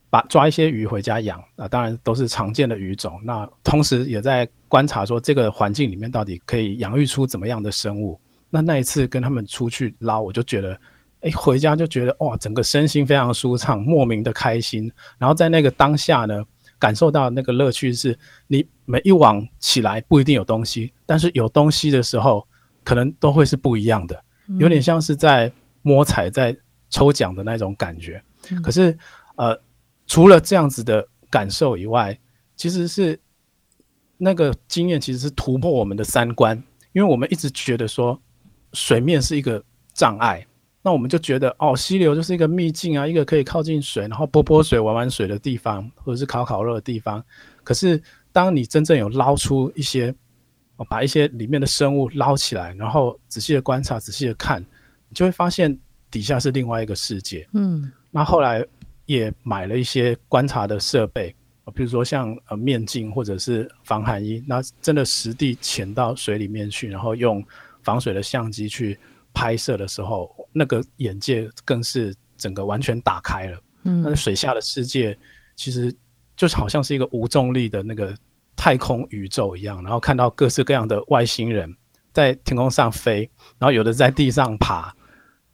[0.10, 3.22] 把抓一些鱼回家养啊，当然都是常见的鱼种。
[3.24, 8.20] 那同时也在观察说这个环境里面到底可以养育出怎么样的生物。
[8.56, 10.80] 那那一次跟他们出去捞，我就觉得，
[11.20, 14.90] 哎，回家就觉得哇，整个身心非常舒畅，莫名的开心。
[15.18, 16.42] 然后在那个当下呢，
[16.80, 22.48] 感受到那个乐趣是，你每一网起来不一定有东西，但是有东西的时候，
[22.86, 24.24] 可能都会是不一样的，
[24.58, 26.56] 有点像是在摸彩、在
[26.90, 28.24] 抽奖的那种感觉。
[28.64, 28.98] 可是，
[29.36, 29.60] 呃，
[30.08, 32.18] 除了这样子的感受以外，
[32.56, 33.20] 其实是
[34.16, 36.56] 那个经验其实是突破我们的三观，
[36.94, 38.18] 因为我们一直觉得说。
[38.76, 40.46] 水面是一个障碍，
[40.84, 47.24] 那我们就觉得哦，溪流就是一个秘境啊，一个可以靠近水，然后泼泼水、玩玩水的地方，或者是烤烤肉的地方。
[47.64, 48.00] 可是，
[48.32, 50.14] 当你真正有捞出一些，
[50.76, 54.62] 哦，把一些里面的生物捞起来，然后仔细的观察、仔细的看，
[55.10, 55.76] 你就会发现
[56.12, 57.48] 底下是另外一个世界。
[57.54, 58.64] 嗯，那后来
[59.06, 61.34] 也买了一些观察的设备，
[61.74, 67.44] 比如说像呃面镜或者是防寒衣，那真的实地潜到水里面去，然后用。
[67.86, 69.00] 防水的相机去
[69.34, 73.62] 拍摄的时候，那个眼界更是整个完全打开了。
[73.84, 75.18] 嗯，那水下的世界
[75.56, 75.96] 其实
[76.36, 78.14] 就是好像是一个无重力的那个
[78.56, 81.72] 太空宇宙一样，然后看到各式各样的外星人
[82.12, 84.92] 在天空上飞，然后有的在地上爬，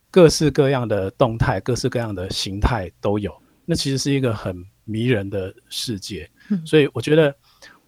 [0.10, 3.36] 各式各样的动态、各式各样的形态都有。
[3.66, 6.30] 那其实是一个很迷人的世界。
[6.50, 7.36] 嗯，所以我觉得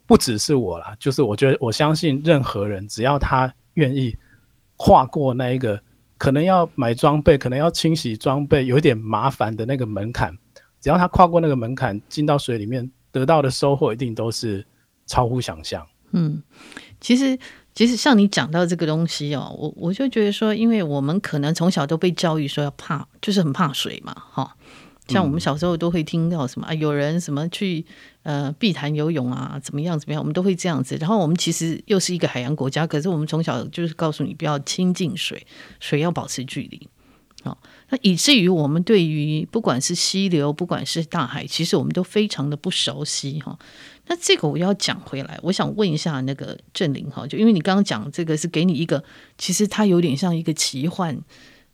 [0.05, 4.13] 不只是我啦，就是我觉得我相信任何人，只要他愿意。
[4.85, 5.81] 跨过那一个
[6.17, 10.37] 可能要买装备，可能要清洗装备，有点麻烦的那个门槛，
[10.81, 14.65] 只要他跨过那个门槛，进到水里面，得到的收获一定都是
[15.05, 15.87] 超乎想象。
[16.11, 16.43] 嗯，
[16.99, 17.39] 其实
[17.73, 24.57] 其实像你讲到这个东西哦，我我就觉得说，因为我们可能从小都被教育说要怕，就是很怕水嘛，哈。
[25.07, 27.85] 像我们小时候都会听到什么啊，有人什么去
[28.23, 30.97] 呃碧潭游泳啊，怎么样怎么样，我们都会这样子。
[30.99, 35.45] 然后我们其实又是一个海洋国家，可是我们从小就是告诉你不要亲近水，
[35.79, 36.89] 水要保持距离。
[37.43, 37.57] 好，
[37.89, 43.59] 那以至于我们对于不管是溪流，不管是大海，其实我们都非常的不熟悉哈。
[44.07, 49.03] 那这个我要讲回来，我想问一下那个振林哈，就因为你刚刚讲这个是给你一个，
[49.37, 51.19] 其实它有点像一个奇幻，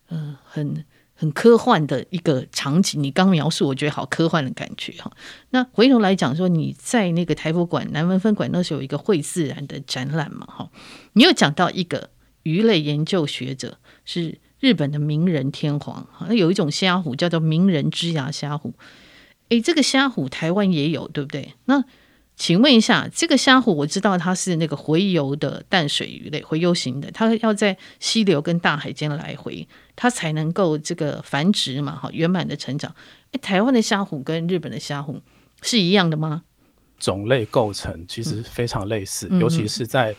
[0.08, 0.84] 嗯、很。
[1.20, 5.12] 很科幻的一个场景，你刚描述，我觉得好科幻的感觉哈。
[5.50, 10.70] 那回头来讲说，你在那个台博馆南门分馆那时候有一个会自然的展览嘛哈，
[11.12, 12.08] 你有讲到一个
[12.44, 18.72] 鱼类研究学者是日本的名人天皇哈，那有一种虾虎叫做名人之牙虾虎，
[19.50, 21.52] 诶，这个虾虎台湾也有对不对？
[21.66, 21.84] 那
[22.40, 32.90] 请问一下，这个虾虎我知道它是那个洄游的淡水鱼类，洄游型的，它要在溪流跟大海间来回，它才能够这个繁殖嘛，哈，圆满的成长。
[33.32, 35.20] 诶，台湾的虾虎跟日本的虾虎
[35.60, 36.44] 是一样的吗？
[36.98, 40.16] 种类构成其实非常类似，嗯、尤其是在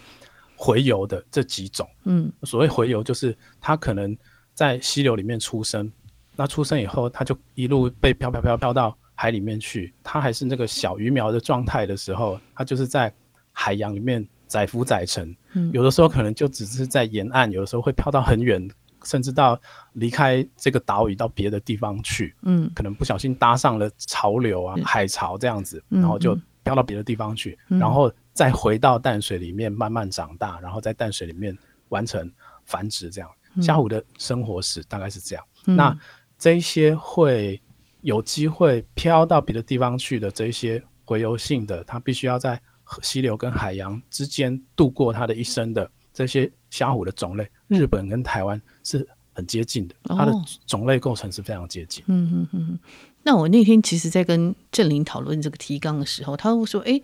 [0.57, 1.89] 洄游的这几种。
[2.03, 4.15] 嗯，所谓洄游，就是它可能
[4.53, 5.91] 在溪流里面出生，
[6.35, 9.93] 那出生以后，它就一路被飘飘飘飘到海里面去。
[10.01, 13.13] 它还是那个小鱼苗的状态的时候，它就是在
[13.51, 15.35] 海洋里面载浮载沉。
[15.53, 18.67] 嗯，有的时候可能就只是在沿岸，有的时候会飘到很远，
[19.03, 19.59] 甚至到
[19.93, 22.33] 离开这个岛屿到别的地方去。
[22.41, 31.55] 嗯，可能不小心搭上了潮流啊，海潮这样子，然后就飘到别的地方去，然后再回到淡水里面慢慢长大，然后在淡水里面
[31.89, 32.27] 完成
[32.65, 33.29] 繁殖这样。
[33.61, 35.45] 虾虎的生活史大概是这样。
[35.67, 35.95] 嗯、那
[36.39, 37.61] 这一些会
[38.01, 42.61] 有机会飘到别的地方去的这一些洄游性的，它必须要在
[43.01, 50.33] 溪流跟海洋之间度过它的一生的这些虾虎的种类，日本跟台湾是很接近的，它的
[50.65, 52.03] 种类构成是非常接近。
[52.07, 52.79] 嗯嗯嗯。
[53.23, 57.01] 那我那天其实，在跟郑林讨论这个提纲的时候，他会说：“哎。”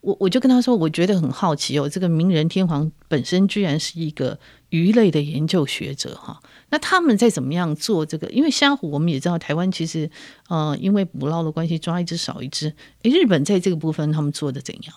[0.00, 4.38] 我我就跟他说，我觉得很好奇哦，这个名人天皇本身居然是一个
[4.70, 6.40] 鱼类的研究学者哈。
[6.70, 8.26] 那他们在怎么样做这个？
[8.30, 10.10] 因为虾虎我们也知道，台湾其实
[10.48, 12.74] 呃，因为捕捞的关系，抓一只少一只。
[13.02, 14.94] 诶，日本在这个部分他们做的怎样？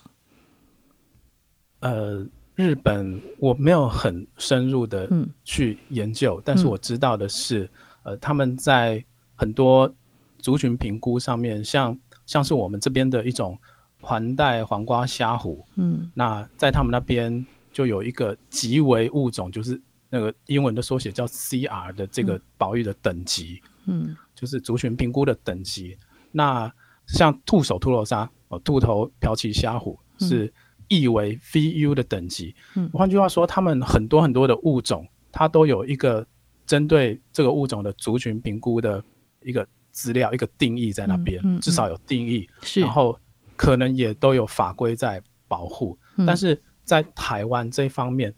[1.81, 5.09] 呃，日本我没有很深入的
[5.43, 7.69] 去研究，嗯、但是我知道的是，
[8.03, 9.03] 呃，他们在
[9.35, 9.93] 很多
[10.37, 13.57] 族群评估上面，像像是我们这边的一种。
[14.03, 25.97] 环带黄瓜虾虎，嗯，那在他们那边就有一个极为物种，就是那个英文的缩写叫 CR 的这个保育的等级，嗯，就是族群评估的等级。
[26.33, 26.69] 那
[27.07, 30.53] 像兔手兔头鲨哦，兔头瓢鳍虾虎是
[30.89, 32.53] 译为 VU 的等级。
[32.75, 36.27] 嗯，换句话说，他们很多很多的物种，它都有一个
[36.65, 39.01] 针对这个物种的族群评估的
[39.41, 42.81] 一个资料，一个定义在那边，嗯嗯嗯、至少有定义，是。
[42.81, 43.17] 然后。
[43.55, 48.33] 可能也都有法规在保护，嗯、但是在台湾这方面，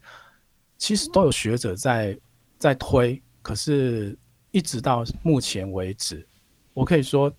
[0.77, 2.17] 其实都有学者在
[2.57, 3.21] 在推。
[3.41, 4.17] 可是，
[4.49, 6.27] 一直到目前为止，
[6.73, 7.31] 我可以说，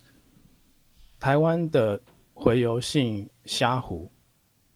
[1.19, 2.01] 台湾的
[2.35, 4.09] 洄游性虾虎，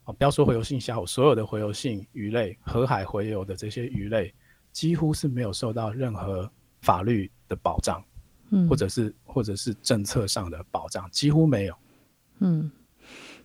[0.05, 4.35] 哦，不要说洄游性虾虎，所有的洄游性鱼类，河海洄游的这些鱼类，
[4.73, 6.51] 几乎是没有受到任何
[6.83, 8.05] 法律的保障，
[8.51, 11.77] 嗯，或者是或者是政策上的保障，几乎没有，
[12.41, 12.71] 嗯。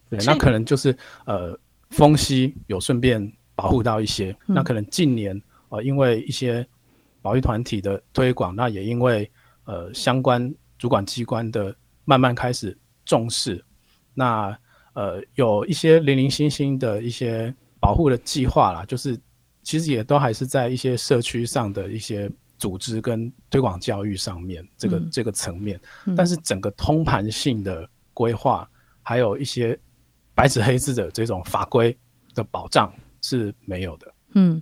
[0.10, 1.58] 对，那可能就是呃，
[1.90, 4.30] 风息有顺便保护到一些。
[4.48, 6.66] 嗯、那可能近年呃，因为一些
[7.24, 9.30] 保育团体的推广，那也因为
[9.64, 13.66] 呃相关主管机关的慢慢开始重视，
[14.14, 14.56] 那
[14.94, 19.20] 呃有一些零零星星的一些保护的计划啦，就是
[19.64, 25.82] 其实也都还是在一些社区上的一些组织跟推广教育上面这个、嗯、这个层面，
[26.16, 28.70] 但是整个通盘性的规划
[29.02, 29.76] 还有一些。
[30.36, 31.98] 白纸黑字的这种法规
[32.34, 34.14] 的保障是没有的。
[34.38, 34.62] 嗯，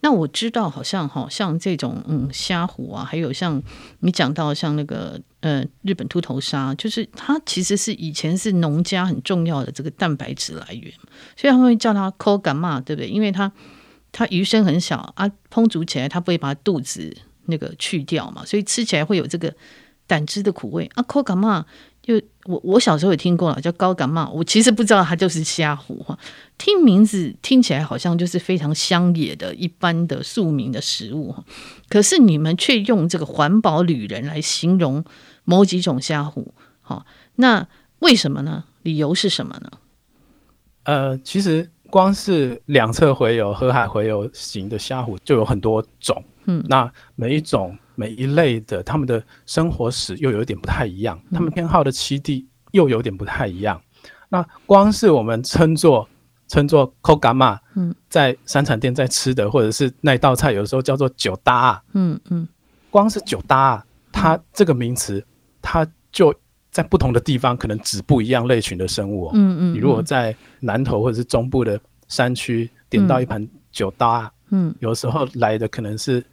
[0.00, 3.62] 那我知道，好像哈，像这种嗯虾虎啊，还有像
[4.00, 10.92] 你讲到像那个呃日本秃头鲨，就是它其实是以前是农家很重要的这个蛋白质来源，
[11.36, 13.08] 所以他们会叫它抠干嘛，对不对？
[13.08, 13.50] 因为它
[14.12, 19.54] 它鱼身很小啊，烹煮起来它不会把肚子那个去掉嘛，所以吃起来会有这个
[20.06, 21.64] 胆汁的苦味啊，抠干嘛。
[22.06, 24.30] 就我我小时候也听过了，叫高感冒。
[24.30, 26.18] 我其实不知道它就是虾虎哈，
[26.58, 31.42] 听名字听起来好像就是非常乡野的一般的庶民的食物哈。
[31.88, 35.02] 可是你们却用这个环保旅人来形容
[35.44, 37.66] 某几种虾虎，哈，那
[38.00, 38.64] 为什么呢？
[38.82, 39.70] 理由是什么呢？
[40.82, 47.74] 呃，其实光是两侧洄游、河海洄游型的虾虎就有很多种，嗯，那每一种。
[47.94, 53.80] 每一类的，他们的生活史又有一点不太一样，他们偏好的栖地又有点不太一样。
[54.02, 56.08] 嗯、那光是我们称作
[56.48, 62.46] 称作 kogama，，嗯，在三产店在吃的，或者是那道菜，有的时候叫做酒搭，嗯嗯，
[62.90, 65.24] 光是酒搭，它这个名词，
[65.62, 66.34] 它就
[66.70, 69.74] 在不同的地方可能指不一样类群的生物、哦，嗯，嗯嗯。
[69.74, 76.24] 你如果在南投或者是中部的山区点到一盘酒搭，嗯，有时候来的可能是。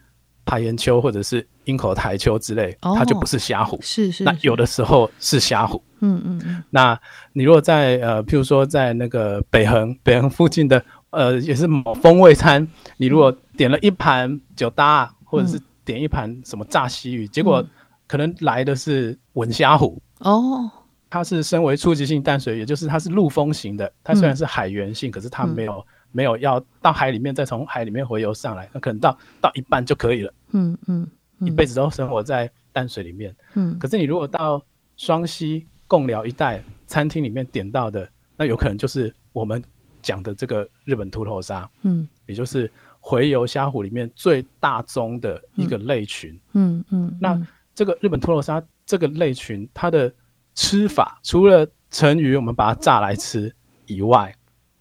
[0.51, 3.79] 排盐鳅或者是鹰口台鳅之类，哦、它就不是虾虎。
[3.81, 4.23] 是是，是。
[4.25, 5.81] 那有的时候是虾虎。
[6.01, 6.61] 嗯嗯嗯。
[6.69, 6.99] 那
[7.31, 17.65] 你如果在呃，譬如说在那个北横北横附近的呃，也是某风味餐，你如果点了一盘酒搭，嗯、或者是点一盘什么炸西鱼，嗯、结果
[18.05, 20.01] 可能来的是吻虾虎。
[20.19, 20.69] 哦。
[21.09, 23.89] 它是身为初级性淡水，也就是它是陆风型的。
[24.03, 25.75] 它虽然是海源性，嗯、可是它没有。
[25.75, 25.83] 嗯
[26.13, 30.33] 没有要到海里面，再从海里面回游上来，那可能到到一半就可以了。
[30.53, 31.07] 嗯嗯，
[31.39, 33.35] 嗯一辈子都生活在淡水里面。
[33.55, 34.63] 嗯，可是你如果到
[34.97, 39.63] 双溪贡寮一带餐厅里面点到的，那有可能就是我们
[40.01, 41.69] 讲的这个日本秃头鲨。
[41.81, 42.71] 嗯，也就是
[43.01, 46.39] 洄游虾虎里面最大宗的一个类群。
[46.53, 50.13] 嗯嗯，嗯，那这个日本秃头鲨这个类群，它的
[50.53, 53.53] 吃法除了成鱼，我们把它炸来吃
[53.85, 54.33] 以外，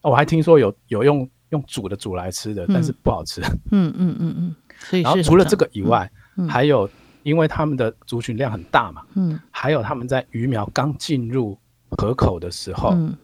[0.02, 3.40] 我还听说有有用用煮的煮来吃的，但是不好吃。
[3.70, 4.56] 嗯嗯嗯嗯。
[5.02, 6.10] 然后除了这个以外，
[6.48, 6.88] 还有
[7.22, 11.58] 因为他们的族群量很大嘛，嗯，还有他们在鱼苗刚进入
[11.90, 13.14] 河口的时候，嗯、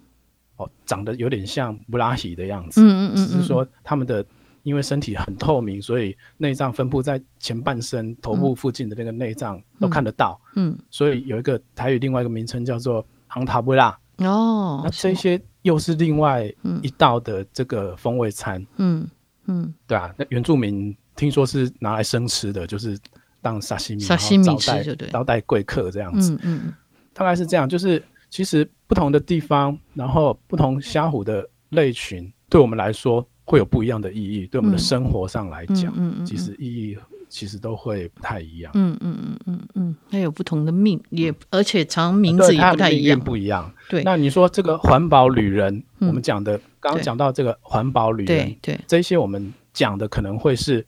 [0.56, 4.22] 哦，长得有点像布拉希的样子，嗯嗯嗯，只是说他们的
[4.64, 16.52] 因为身体很透明，所以内脏分布在前半身头部附近的那个内脏都看得到，嗯，所以有一个台语另外一个名称叫做昂塔布拉，哦，那这些又是另外
[16.82, 19.08] 一道的这个风味餐，嗯
[19.46, 20.94] 嗯，对啊，那原住民。
[21.16, 22.98] 听说是拿来生吃的，就是
[23.42, 26.32] 当沙西米，沙西米吃就对，招待贵客这样子。
[26.42, 26.74] 嗯嗯，
[27.12, 27.68] 大概是这样。
[27.68, 34.46] 就是其实不同的地方，然后不同虾虎的类群，对我们来说会有不一样的意义。
[34.46, 36.96] 对我们的生活上来讲，嗯嗯，其实意义
[37.28, 38.70] 其实都会不太一样。
[38.74, 43.72] 嗯嗯嗯嗯嗯，它有不同的命，也而且常名字也不太一样，不一样。
[43.88, 50.84] 对，那你说这个环保旅人，我们讲的刚刚讲到这个环保旅人，对，这些我们讲的可能会是。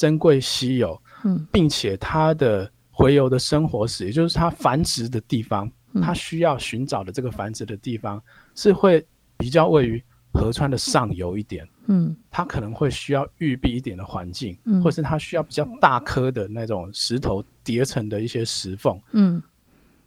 [0.00, 8.18] 珍贵稀有，嗯，并且它的洄游的生活史，也就是它繁殖的地方，嗯，它需要寻找的这个繁殖的地方，
[8.54, 19.42] 是会比较位于河川的上游一点，嗯，它可能会需要郁闭一点的环境，嗯，或是它需要比较大颗的那种石头叠成的一些石缝，嗯，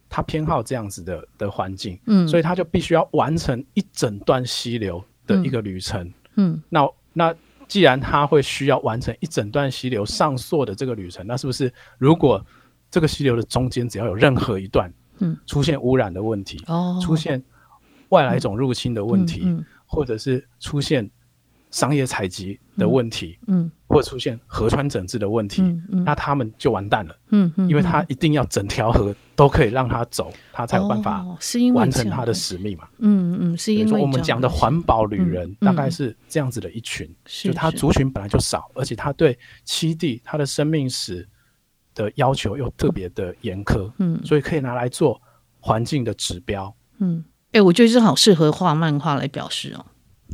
[0.08, 7.32] 它偏好这样子的的环境，嗯，所以它就必须要完成一整段溪流的一个旅程，嗯，那那。
[7.68, 12.44] 既然它会需要完成一整段溪流上溯的这个旅程，那是不是如果
[12.90, 17.42] 这个溪流的中间只要有任何一段，嗯，出现污染的问题，哦，出现
[18.10, 21.10] 外来种入侵的问题，嗯，或者是出现
[21.74, 25.60] 商业采集的问题，嗯，或出现河川整治的问题，
[25.90, 31.26] 嗯，那他们就完蛋了，嗯嗯，因为他一定要整条河都可以让他走，他才有办法
[31.74, 41.28] 完成他的使命嘛，嗯嗯，是因为我们讲的环保旅人大概是这样子的一群，就他族群本来就少，而且他对栖地他的生命史
[41.92, 45.20] 的要求又特别的严苛，嗯，所以可以拿来做
[45.58, 49.84] 环境的指标，嗯，哎，我觉得这好适合画漫画来表示哦。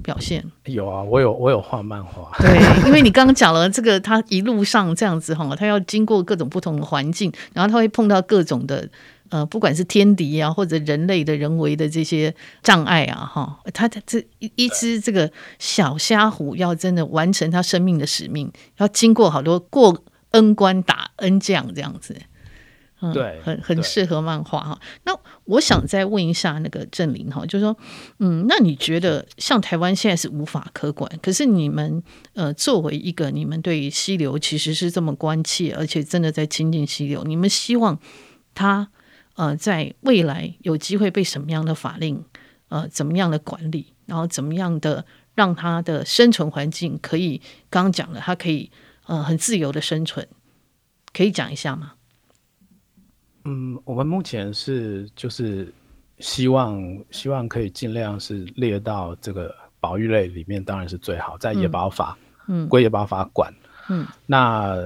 [0.00, 2.30] 表现有啊，我有我有画漫画。
[2.38, 8.88] 对，因为你刚刚讲了这个，他一路上这样子哈，他要经过各种不同的环境，然后他会碰到各种的
[9.28, 22.16] 呃，不管是天敌啊，或者人类的人为的这些障碍啊，哈，他这一一只这个小虾虎要真的完成他生命的使命，要经过好多过 N 关打 N 将这样子。
[23.02, 24.80] 嗯，对，很很适合漫画哈。
[25.04, 27.76] 那我想再问一下那个郑林哈，就是说，
[28.18, 32.02] 嗯，那你觉得像台湾现在是无法可管，可是你们
[32.34, 37.98] 呃作为一个你们对于溪流其实是这么关切，而且真的在亲近溪流，你们希望
[38.54, 38.90] 它
[39.36, 42.22] 呃在未来有机会被什么样的法令
[42.68, 47.40] 呃怎么样的管理，然后怎么样的让它的生存环境可以
[47.70, 48.70] 刚刚讲了，它可以
[49.06, 50.28] 呃很自由的生存，
[51.14, 51.94] 可以讲一下吗？
[53.44, 55.72] 嗯，我们目前是就是
[56.18, 62.16] 希望希望可以尽量是列到这个保育类里面，当然是最好，在野保法，
[62.48, 63.52] 嗯，归野保法管，
[63.88, 64.76] 嗯，那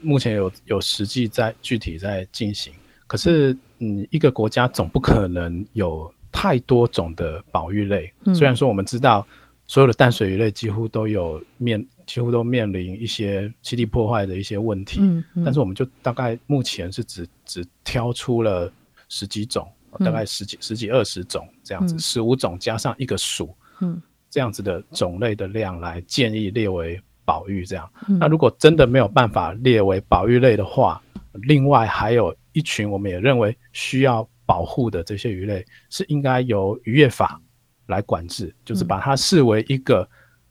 [0.00, 2.72] 目前有有实际在具体在进行，
[3.06, 9.26] 可是嗯，一个国家总不可能有太多种的保育类，嗯，虽然说我们知道
[9.66, 11.84] 所有的淡水鱼类几乎都有面。
[12.06, 18.70] 几乎都面临一些栖地破坏的一些问题，嗯嗯、但是我们就大概目前是只只挑出了
[19.08, 19.66] 十几种，
[20.00, 27.90] 大概十几、嗯、十几二十种这样子，十五、嗯、种加上一个属，嗯、这样子的种类的量来建议列为保育这样。
[28.06, 31.02] 嗯、那如果真的没有办法列为保育类的话，
[31.32, 37.40] 另外还有一群我们也认为需要保护的这些鱼类，是应该由渔业法
[37.86, 40.08] 来管制，就是把它视为一个。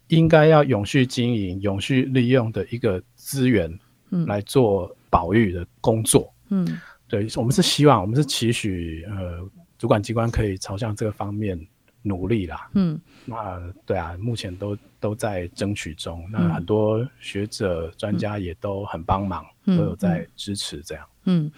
[0.10, 3.80] 应该要永续经营、永续利用的一个资源，
[4.28, 6.32] 来做保育的工作。
[6.50, 9.40] 嗯，对，我们是希望，我们是期许，呃，
[9.80, 11.60] 主管机关可以朝向这个方面
[12.04, 12.70] 努力啦。
[12.74, 16.24] 嗯，那对啊，目前都都在争取中。
[16.32, 21.08] 那很多学者、专家也都很帮忙，都有在支持这样。
[21.24, 21.50] 嗯，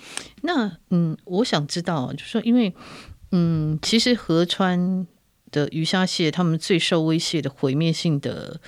[0.41, 2.73] 那嗯，我想知道，就是说，因为
[3.32, 5.05] 嗯，其实河川。
[5.56, 8.60] 的鱼虾蟹，他们最受威胁的毁灭性的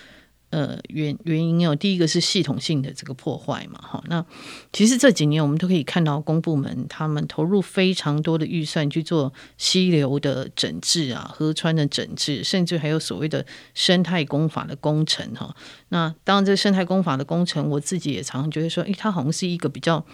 [0.52, 1.76] 呃原原因哦。
[1.76, 4.02] 第一个是系统性的这个破坏嘛，哈。
[4.08, 4.26] 那
[4.72, 15.54] 其实这几年我们都可以看到公部门他们投入非常多的预算去做溪流的整治啊，河川的整治，甚至还有所谓的生态工法的工程哈。
[15.90, 20.06] 那当然，这生态工法的工程，我自己也常常觉得说，诶，它好像是一个比较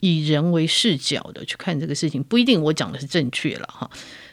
[0.00, 3.88] 以人为视角的去看这个事情，不一定我讲的是正确了哈。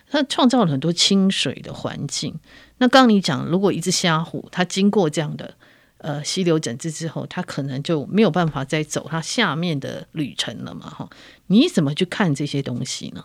[0.09, 2.33] 它创造了很多清水的环境。
[2.79, 5.53] 那刚刚你讲，如果一只虾虎，它经过这样的
[5.99, 10.89] 呃溪流整治之后，它可能就没有办法再走它下面的旅程了嘛？
[10.89, 11.09] 哈，
[11.47, 13.23] 你怎么去看这些东西呢？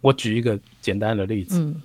[0.00, 1.82] 我举一个简单的例子，嗯，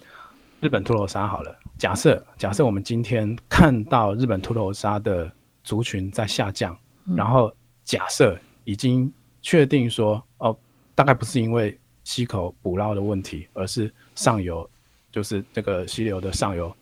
[0.60, 5.32] 日本秃头鲨好了，假设假设我们今天看到日本秃头鲨的
[5.64, 7.52] 族群在下降，嗯，然后
[7.84, 9.12] 假设已经
[9.42, 10.56] 确定说，哦，
[10.94, 11.76] 大概不是因为。
[12.04, 14.70] 溪口捕捞的问题，而是上游，
[15.12, 16.76] 就是这个溪流的上游，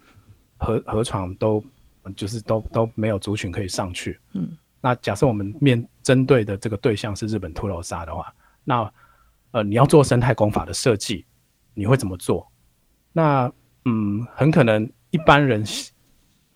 [0.58, 1.64] 河河床都
[2.16, 4.20] 就是都都没有族群可以上去。
[4.34, 8.92] 嗯，那假设我们面针对的这个对象是日本秃头鲨的话，那
[9.52, 11.26] 呃你要做生态工法的设计，
[11.74, 12.50] 你会怎么做？
[13.12, 13.52] 那
[13.86, 15.64] 嗯，很可能一般人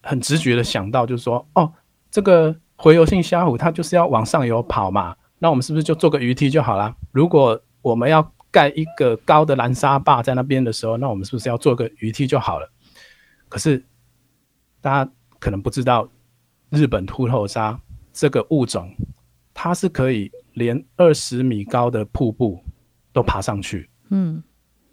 [0.02, 1.72] 很直觉的想到就是说，哦，
[2.12, 6.96] 这个洄游性虾虎它就是要往上游跑嘛，那我们是不是就做个鱼梯就好了？
[7.12, 12.72] 如果我们要盖一个高的拦沙坝在那边的时候，那我们是不是要做个鱼梯就好了？
[13.50, 13.84] 可是
[14.80, 16.08] 大家可能不知道，
[16.70, 17.78] 日本秃头鲨
[18.14, 18.96] 这个物种，
[19.56, 22.64] 它是可以连二十米高的瀑布
[23.12, 23.90] 都爬上去。
[24.12, 24.44] 嗯，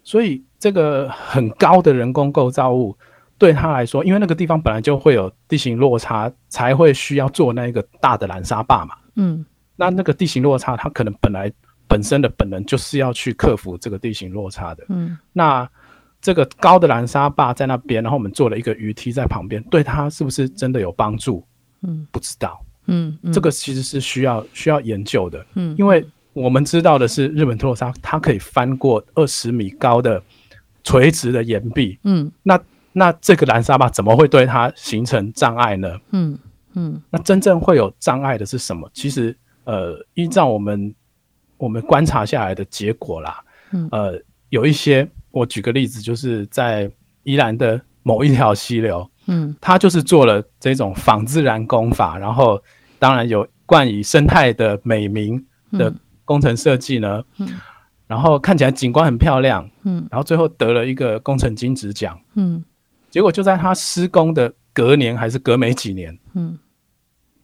[0.03, 2.97] 所以这个很高的人工构造物
[3.37, 8.95] 对它来说，因为那个地方本来就会有地形落差，才会需要做那个大的拦沙坝嘛。
[9.17, 9.45] 嗯，
[9.75, 11.53] 那那个地形落差，它可能本来。
[11.91, 14.85] 本身的本能就是要去克服这个地形落差的。
[14.87, 15.69] 嗯，那
[16.21, 21.45] 这个高的拦沙坝在那边，然后我们做了一个鱼梯在旁边，对它是不是真的有帮助？
[21.81, 22.63] 嗯，不知道。
[22.85, 25.45] 嗯，嗯，这个其实是需要需要研究的。
[25.55, 30.23] 嗯，因为我们知道的是，日本秃头鲨它可以翻过二十米高的
[30.85, 31.99] 垂直的岩壁。
[32.03, 32.57] 嗯，那
[32.93, 35.99] 那这个拦沙坝怎么会对它形成障碍呢？
[36.11, 36.39] 嗯
[36.73, 38.89] 嗯，那真正会有障碍的是什么？
[38.93, 39.35] 其实，
[39.65, 40.95] 呃，依照我们。
[41.61, 43.39] 我们观察下来的结果啦，
[43.71, 46.91] 嗯，呃，有一些，我举个例子，就是在
[47.21, 52.59] 宜兰的某一条溪流，嗯，它就是做了这种仿自然工法，然后
[52.97, 55.93] 当然有冠以生态的美名的
[56.25, 57.47] 工程设计呢，嗯，
[58.07, 62.65] 然后看起来景观很漂亮，嗯，然后最后得了一个工程金质奖，嗯，
[63.11, 66.57] 结果就在它施工的隔年还是隔没几年，嗯，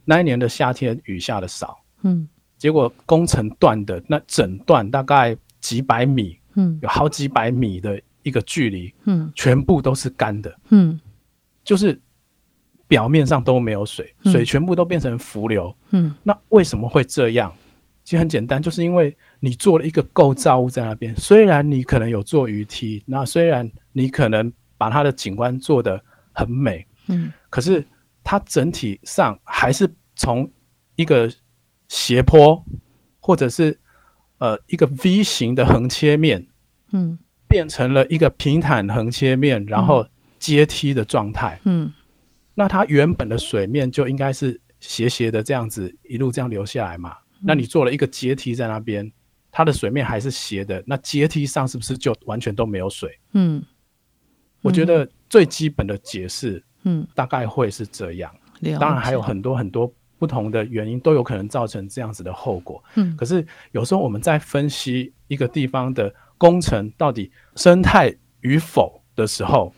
[0.06, 2.28] 那一年的夏天雨下的少，嗯。
[2.58, 11.00] 结果工程断的那整段大概几百米，嗯，有好几百米的一个距离，嗯，全部都是干的，嗯，
[11.64, 12.00] 就是
[12.88, 17.54] 表面上都没有水，水全部都变成浮流，嗯，那为什么会这样？
[18.04, 26.04] 其实很简单，就是因为你做了一个构造物在那边，虽然你可能有做鱼梯，那虽然你可能把它的景观做得
[26.34, 27.86] 很美，嗯，可是
[28.24, 30.50] 它整体上还是从
[30.96, 31.32] 一个。
[31.88, 32.64] 斜坡，
[33.20, 33.80] 或者是
[34.40, 36.46] 呃一个 V 型的横切面，
[36.92, 37.18] 嗯，
[37.48, 40.08] 变成了一个平坦横切面，然后
[40.38, 41.94] 阶梯的状态，嗯，
[42.54, 49.12] 那它原本的水面就应该是斜斜的这样子一路这样流下来嘛，嗯，那你做了一个阶梯在那边，
[49.52, 53.18] 它的水面还是斜的，那阶梯上是不是就完全都没有水？
[53.32, 53.64] 嗯，
[54.62, 59.92] 我觉得最基本的解释，嗯，大概会是这样，嗯，当然还有很多很多。
[60.18, 62.84] 不同的原因都有可能造成这样子的后果。
[62.96, 69.74] 嗯，可是有时候我们在分析一个地方的工程到底生态与否的时候，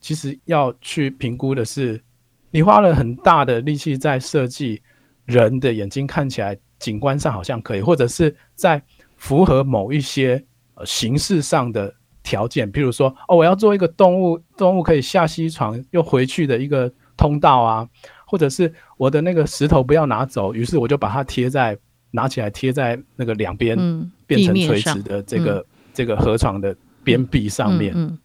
[0.00, 2.02] 其实要去评估的是，
[2.50, 4.82] 你花了很大的力气在设计，
[5.24, 8.82] 人的眼睛看起来景观上好像可以，或者是在
[9.16, 10.44] 符合某一些
[10.74, 17.88] 呃形式上的条件，譬如说，哦，我要做一个动物动物可以下溪床又回去的一个通道啊。
[18.32, 21.78] 或者是我的那个石头不要拿走，于是我就把它贴在
[22.12, 26.74] 拿起来贴在那个两边，嗯，变成垂直的这个这个河床的
[27.04, 27.92] 边壁上面。
[27.94, 28.18] 嗯，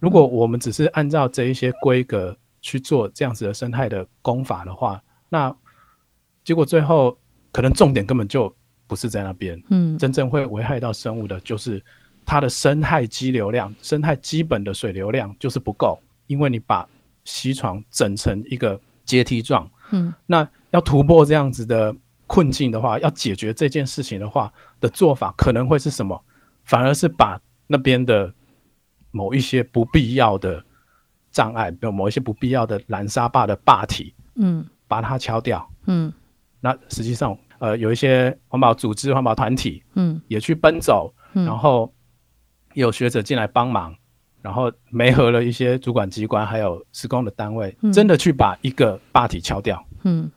[0.00, 5.54] 如果我们只是按照这一些规格去做这样子的生态的功法的话，那
[6.42, 7.16] 结果最后
[7.52, 8.52] 可能重点根本就
[8.88, 9.62] 不是在那边。
[9.68, 11.80] 嗯，真正会危害到生物的就是
[12.26, 16.84] 它的生态基流量，生态基本的水流量就是不够，因为你把
[17.24, 18.80] 溪床整成一个。
[19.10, 21.92] 阶梯状，嗯，那要突破这样子的
[22.26, 26.24] 困境的话，要解决这件事情的话的做法可能会是什么？
[26.64, 28.32] 反而是把那边的
[29.10, 30.64] 某一些不必要的
[31.32, 36.12] 障碍，有某一些不必要的拦沙坝的坝体，嗯，把它敲掉，嗯，
[36.60, 41.92] 那实际上，呃，有一些环保组织、环保团体，嗯，也去奔走，嗯，然后
[42.74, 43.96] 有学者进来帮忙，
[44.42, 50.30] 然后媒合了一些主管机关，还有施工的单位，嗯，真的去把一个坝体敲掉，嗯，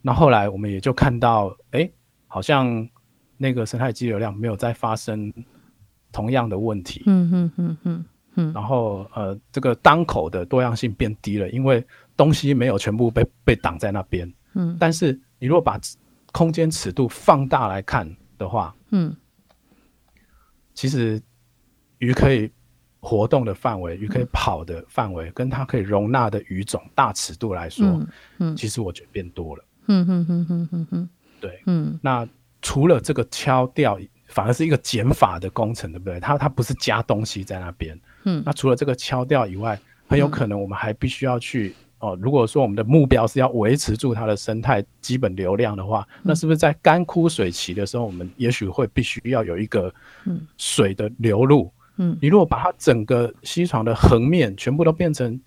[0.00, 1.90] 那后来我们也就看到，哎，
[2.26, 2.88] 好像
[3.36, 5.32] 那个生态激流量没有再发生
[6.12, 8.04] 同样的问题，嗯嗯嗯嗯。
[8.34, 11.86] 嗯，然后呃，这个当口的多样性变低了，因为
[12.16, 14.26] 东西没有全部被被挡在那边。
[14.54, 15.78] 嗯，但是你如果把
[16.32, 19.14] 空间尺度放大来看的话，嗯，
[20.72, 21.20] 其实
[21.98, 22.50] 鱼可以
[23.04, 29.64] 活动的范围，鱼可以跑的范围，跟它可以容纳的鱼种大尺度来说，嗯，嗯，其实我觉得变多了。
[29.88, 31.08] 嗯嗯嗯嗯嗯嗯，
[31.40, 32.26] 对，嗯，那
[32.62, 33.98] 除了这个敲掉，
[34.28, 36.20] 反而是一个减法的工程，对不对？
[36.20, 38.00] 它它不是加东西在那边。
[38.22, 39.76] 嗯，那除了这个敲掉以外，
[40.06, 42.18] 很有可能我们还必须要去、嗯、哦。
[42.22, 49.92] 如果说我们的目标是要维持住它的生态基本流量的话，嗯、那是不是在干枯水期的时候，我们也许会必须要有一个
[50.56, 51.64] 水的流入？
[51.64, 51.72] 嗯，
[52.20, 55.40] 你如果把它整个溪床的横面全部都变成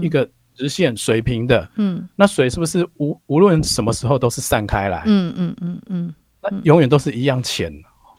[0.00, 5.02] 一个直线水平的，嗯，那水是不是无无论什么时候都是散开来？
[5.06, 7.72] 嗯嗯嗯嗯，那永远都是一样浅。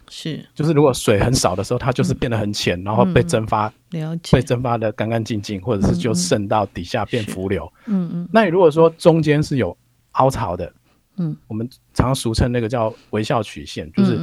[0.07, 7.68] 是，就是如果水很少的时候，它就是变得很浅，嗯、然后被蒸发，嗯、了解，被蒸发的干干净净，或者是就渗到底下变浮流。
[7.88, 8.30] 嗯嗯。
[8.32, 9.76] 那你如果说中间是有
[10.11, 10.72] 凹槽的，
[11.18, 14.20] 嗯，我们常常俗称那个叫微笑曲线，就是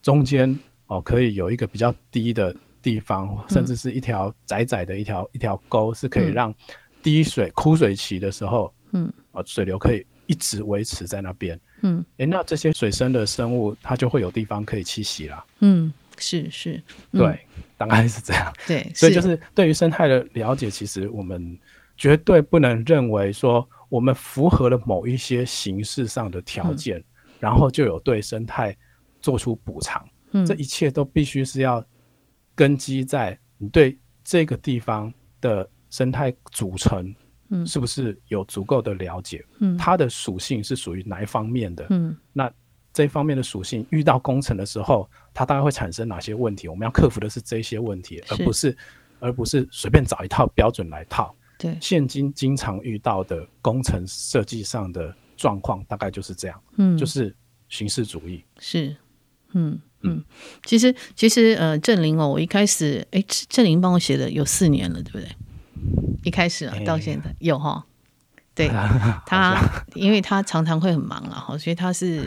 [0.00, 2.56] 中间哦可以有一个比较低的
[2.86, 6.54] 地方，嗯、甚至是一条窄窄的一条一条沟，是可以让
[7.02, 11.58] 滴水枯水期的时候，嗯，啊水流可以一直维持在那边。
[11.82, 15.44] 嗯，哎、欸，那这些水生的生物，它就会有地方可以栖息啦。
[15.58, 16.80] 嗯，是是，
[17.10, 17.40] 嗯、对，
[17.76, 18.52] 大概是这样。
[18.68, 21.58] 对，所以就是对于生态的了解，其实我们
[21.96, 27.04] 绝对不能认为说我们符合了某一些形式上的条件，嗯、
[27.40, 28.76] 然后就有对生态
[29.20, 30.08] 做出补偿。
[30.30, 31.84] 嗯，这一切都必须是要
[32.56, 37.14] 根基在你对这个地方的生态组成。
[37.48, 39.40] 嗯，是不是有足够的了解？
[39.60, 41.86] 嗯，它的属性是属于哪一方面的？
[41.90, 42.52] 嗯，那
[42.92, 46.66] 这方面的属性遇到工程的时候，它大概会产生哪些问题？
[46.66, 48.76] 我们要克服的是这些问题，而不是
[49.20, 51.32] 而不是随便找一套标准来套。
[51.56, 56.60] 对，现今经常遇到的工程设计上的状况，大概就是这样。
[56.78, 57.32] 嗯，就是
[57.68, 58.42] 形式主义。
[58.58, 58.96] 是，
[59.58, 60.22] 嗯嗯，
[60.64, 65.28] 其实其实呃，郑玲哦，我一开始哎，郑玲帮我写的有四年了，对不对？
[66.22, 67.84] 一开始啊，到现在、欸、有哈，
[68.54, 68.68] 对
[69.26, 69.58] 他，
[69.94, 72.22] 因为他常常会很忙啊，哈，所以他是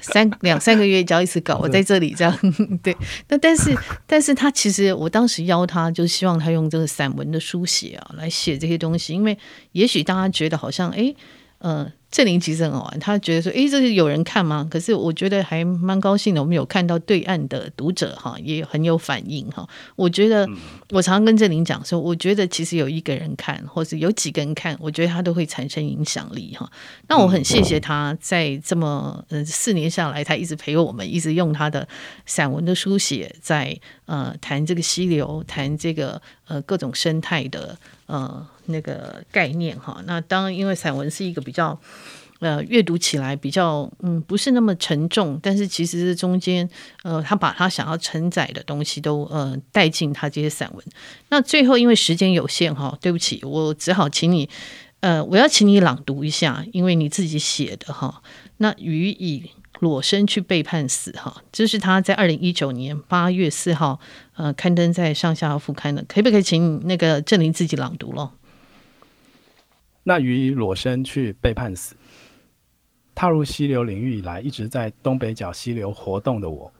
[0.00, 1.58] 三 两三个月交一次稿。
[1.58, 2.38] 我在这里这样，
[2.82, 2.94] 对，
[3.28, 3.74] 那但是
[4.06, 9.36] 但是他其实我当时邀他，就希望他用这个散文的书写啊来写这些东西，因为
[9.72, 11.14] 也许大家觉得好像哎，
[11.60, 11.92] 嗯、呃。
[12.12, 19.66] 正霖其实很好玩，他觉得说：“诶，这是有人看吗？”可是我觉得还蛮高兴的，我们有看到对岸的读者哈，也很有反应哈。
[19.96, 20.46] 我觉得
[20.90, 26.70] 我常常跟郑林讲说，我觉得其实有一个人看，或是有几个人看，我觉得他都会产生影响力哈。
[27.08, 31.88] 那我很谢谢他在这么呃四年下来，他一直陪我们，一直用他的
[32.26, 38.46] 散文的书写在呃谈这个溪流，谈这个呃各种生态的呃。
[38.72, 41.78] 那个概念哈，那当，因为散文是一个比较，
[42.40, 46.68] 呃，阅读起来比较，嗯，不是那么沉重，但是其实是中间，
[47.04, 50.84] 呃，他把他想要承载的东西都，呃，带进他这些散文。
[51.28, 54.48] 那最后因为时间有限哈，对不起，我只好请你，
[54.98, 58.22] 呃，我要请你朗读一下，因为你自己写的哈。
[58.56, 59.50] 那鱼以
[59.80, 63.98] 裸身去背叛死哈，这是他在二零一九年八月四号，
[64.36, 68.32] 呃，刊登在上下副刊的，可不可以请那个正霖自己朗读咯？
[70.02, 71.96] 那于以裸身去被判死。
[73.14, 76.72] 踏入溪流领域以来，一直在东北角溪流活动的我，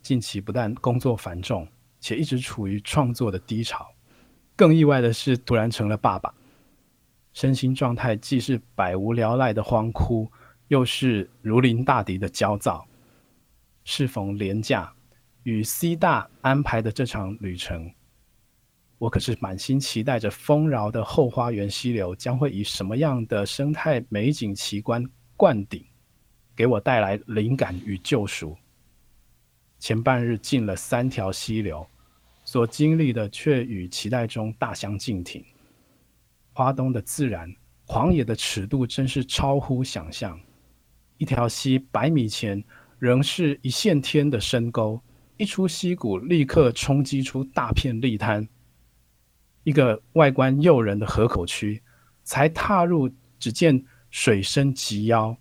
[0.00, 1.66] 近期不但工作繁重，
[2.00, 3.86] 且一直处于创作的低潮。
[4.54, 6.32] 更意外的是，突然成了爸爸，
[7.32, 10.30] 身心状态既是百无聊赖的荒枯，
[10.68, 12.86] 又是如临大敌的焦躁。
[13.84, 14.92] 适逢连假，
[15.42, 17.92] 与 C 大安排的这场旅程。
[19.02, 25.04] 我可是满心期待着丰饶的后花园溪流将会以什么样的生态美景奇观
[25.36, 25.84] 灌顶，
[26.54, 28.56] 给我带来灵感与救赎。
[29.80, 31.84] 前半日进了三条溪流，
[32.44, 35.44] 所经历的却与期待中大相径庭。
[36.52, 37.52] 花东的自然
[37.86, 40.38] 狂野的尺度真是超乎想象。
[41.18, 42.62] 一条溪百米前
[43.00, 45.00] 仍是一线天的深沟，
[45.38, 48.48] 一出溪谷立刻冲击出大片礫滩。
[49.64, 51.82] 一个外观诱人的河口区，
[52.24, 55.36] 才踏入，只见水深及腰，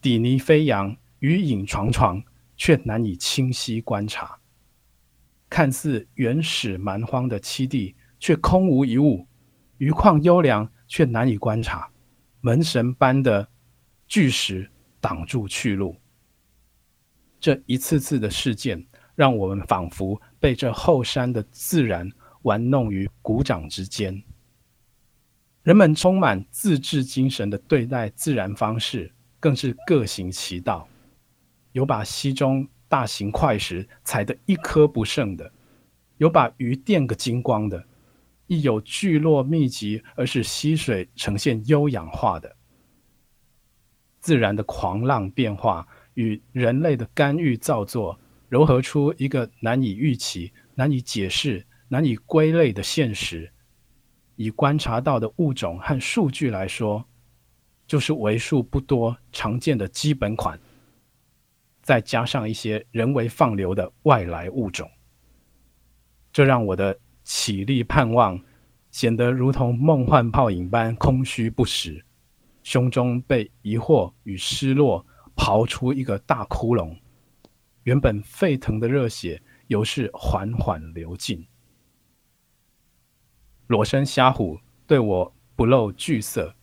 [0.00, 2.22] 底泥飞扬，鱼影幢幢，
[2.56, 4.38] 却难以清晰观察。
[5.48, 9.26] 看似原始蛮荒的栖地，却空无一物；
[9.78, 11.88] 鱼况优良，却难以观察。
[12.40, 13.48] 门神般的
[14.08, 14.70] 巨石
[15.00, 15.96] 挡住去路。
[17.38, 18.84] 这一次次的事件，
[19.14, 22.10] 让我们仿佛被这后山的自然
[22.46, 24.22] 玩弄于股掌之间。
[25.64, 30.88] 人们充满自制精神的对待自然方式，更是各行其道。
[31.72, 35.52] 有把溪中大型块石踩得一颗不剩的，
[36.18, 37.84] 有把鱼电个精光的，
[38.46, 42.56] 亦有聚落密集而使溪水呈现优氧化的。
[44.20, 48.20] 自然的狂浪变化与人类的干预造作，
[48.50, 53.52] 糅合出一个难以预期、难以解释、难以归类的现实。
[54.36, 57.04] 以观察到的物种和数据来说，
[57.86, 60.60] 就是为数不多常见的基本款，
[61.80, 64.90] 再加上一些人为放流的外来物种，
[66.32, 68.38] 这让我的起立盼望
[68.90, 72.04] 显得如同梦幻泡影般空虚不实，
[72.62, 76.94] 胸中被疑惑与失落刨出一个大窟窿，
[77.84, 81.46] 原本沸腾的热血犹是缓缓流尽。
[83.66, 86.54] 裸身虾虎对我不露惧色，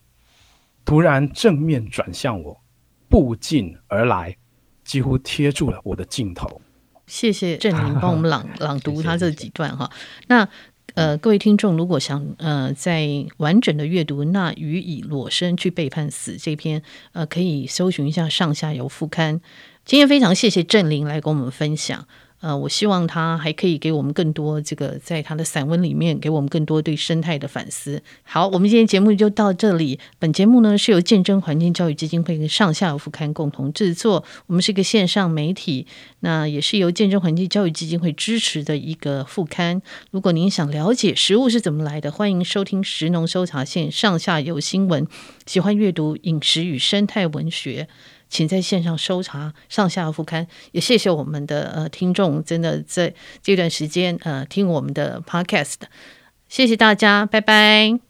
[0.85, 2.61] 突然正面转向我，
[3.09, 4.37] 步进而来，
[4.83, 6.61] 几乎贴住了我的镜头。
[7.05, 9.91] 谢谢 郑林帮我们朗朗读他这几段哈。
[10.27, 10.47] 那
[10.95, 16.83] 呃，各位听众如果想呃在完整的阅读《那鱼以裸身去背叛死》这篇，
[17.13, 19.41] 呃，可以搜寻一下上下游副刊。
[19.85, 22.07] 今天非常谢谢郑林来跟我们分享。
[22.43, 28.03] 呃，我希望他还可以给我们更多这个，在他的散文里面给我们更多对生态的反思。
[28.23, 29.97] 好，我们今天节目就到这里。
[30.19, 35.87] 本节目呢是由见证环境教育基金会跟上下游副刊共同制作，我们是一个线上媒体，
[36.19, 39.81] 那也是由见证环境教育基金会支持的一个副刊。
[40.11, 45.07] 如果您想了解食物是怎么来的，欢迎收听食农搜查线上下游新闻。
[45.45, 47.87] 喜欢阅读饮食与生态文学。
[48.33, 53.13] 请在线上搜查上下副刊，也谢谢我们的呃听众，真的在
[53.43, 55.75] 这段时间呃听我们的 podcast，
[56.49, 58.03] 谢谢大家，拜拜。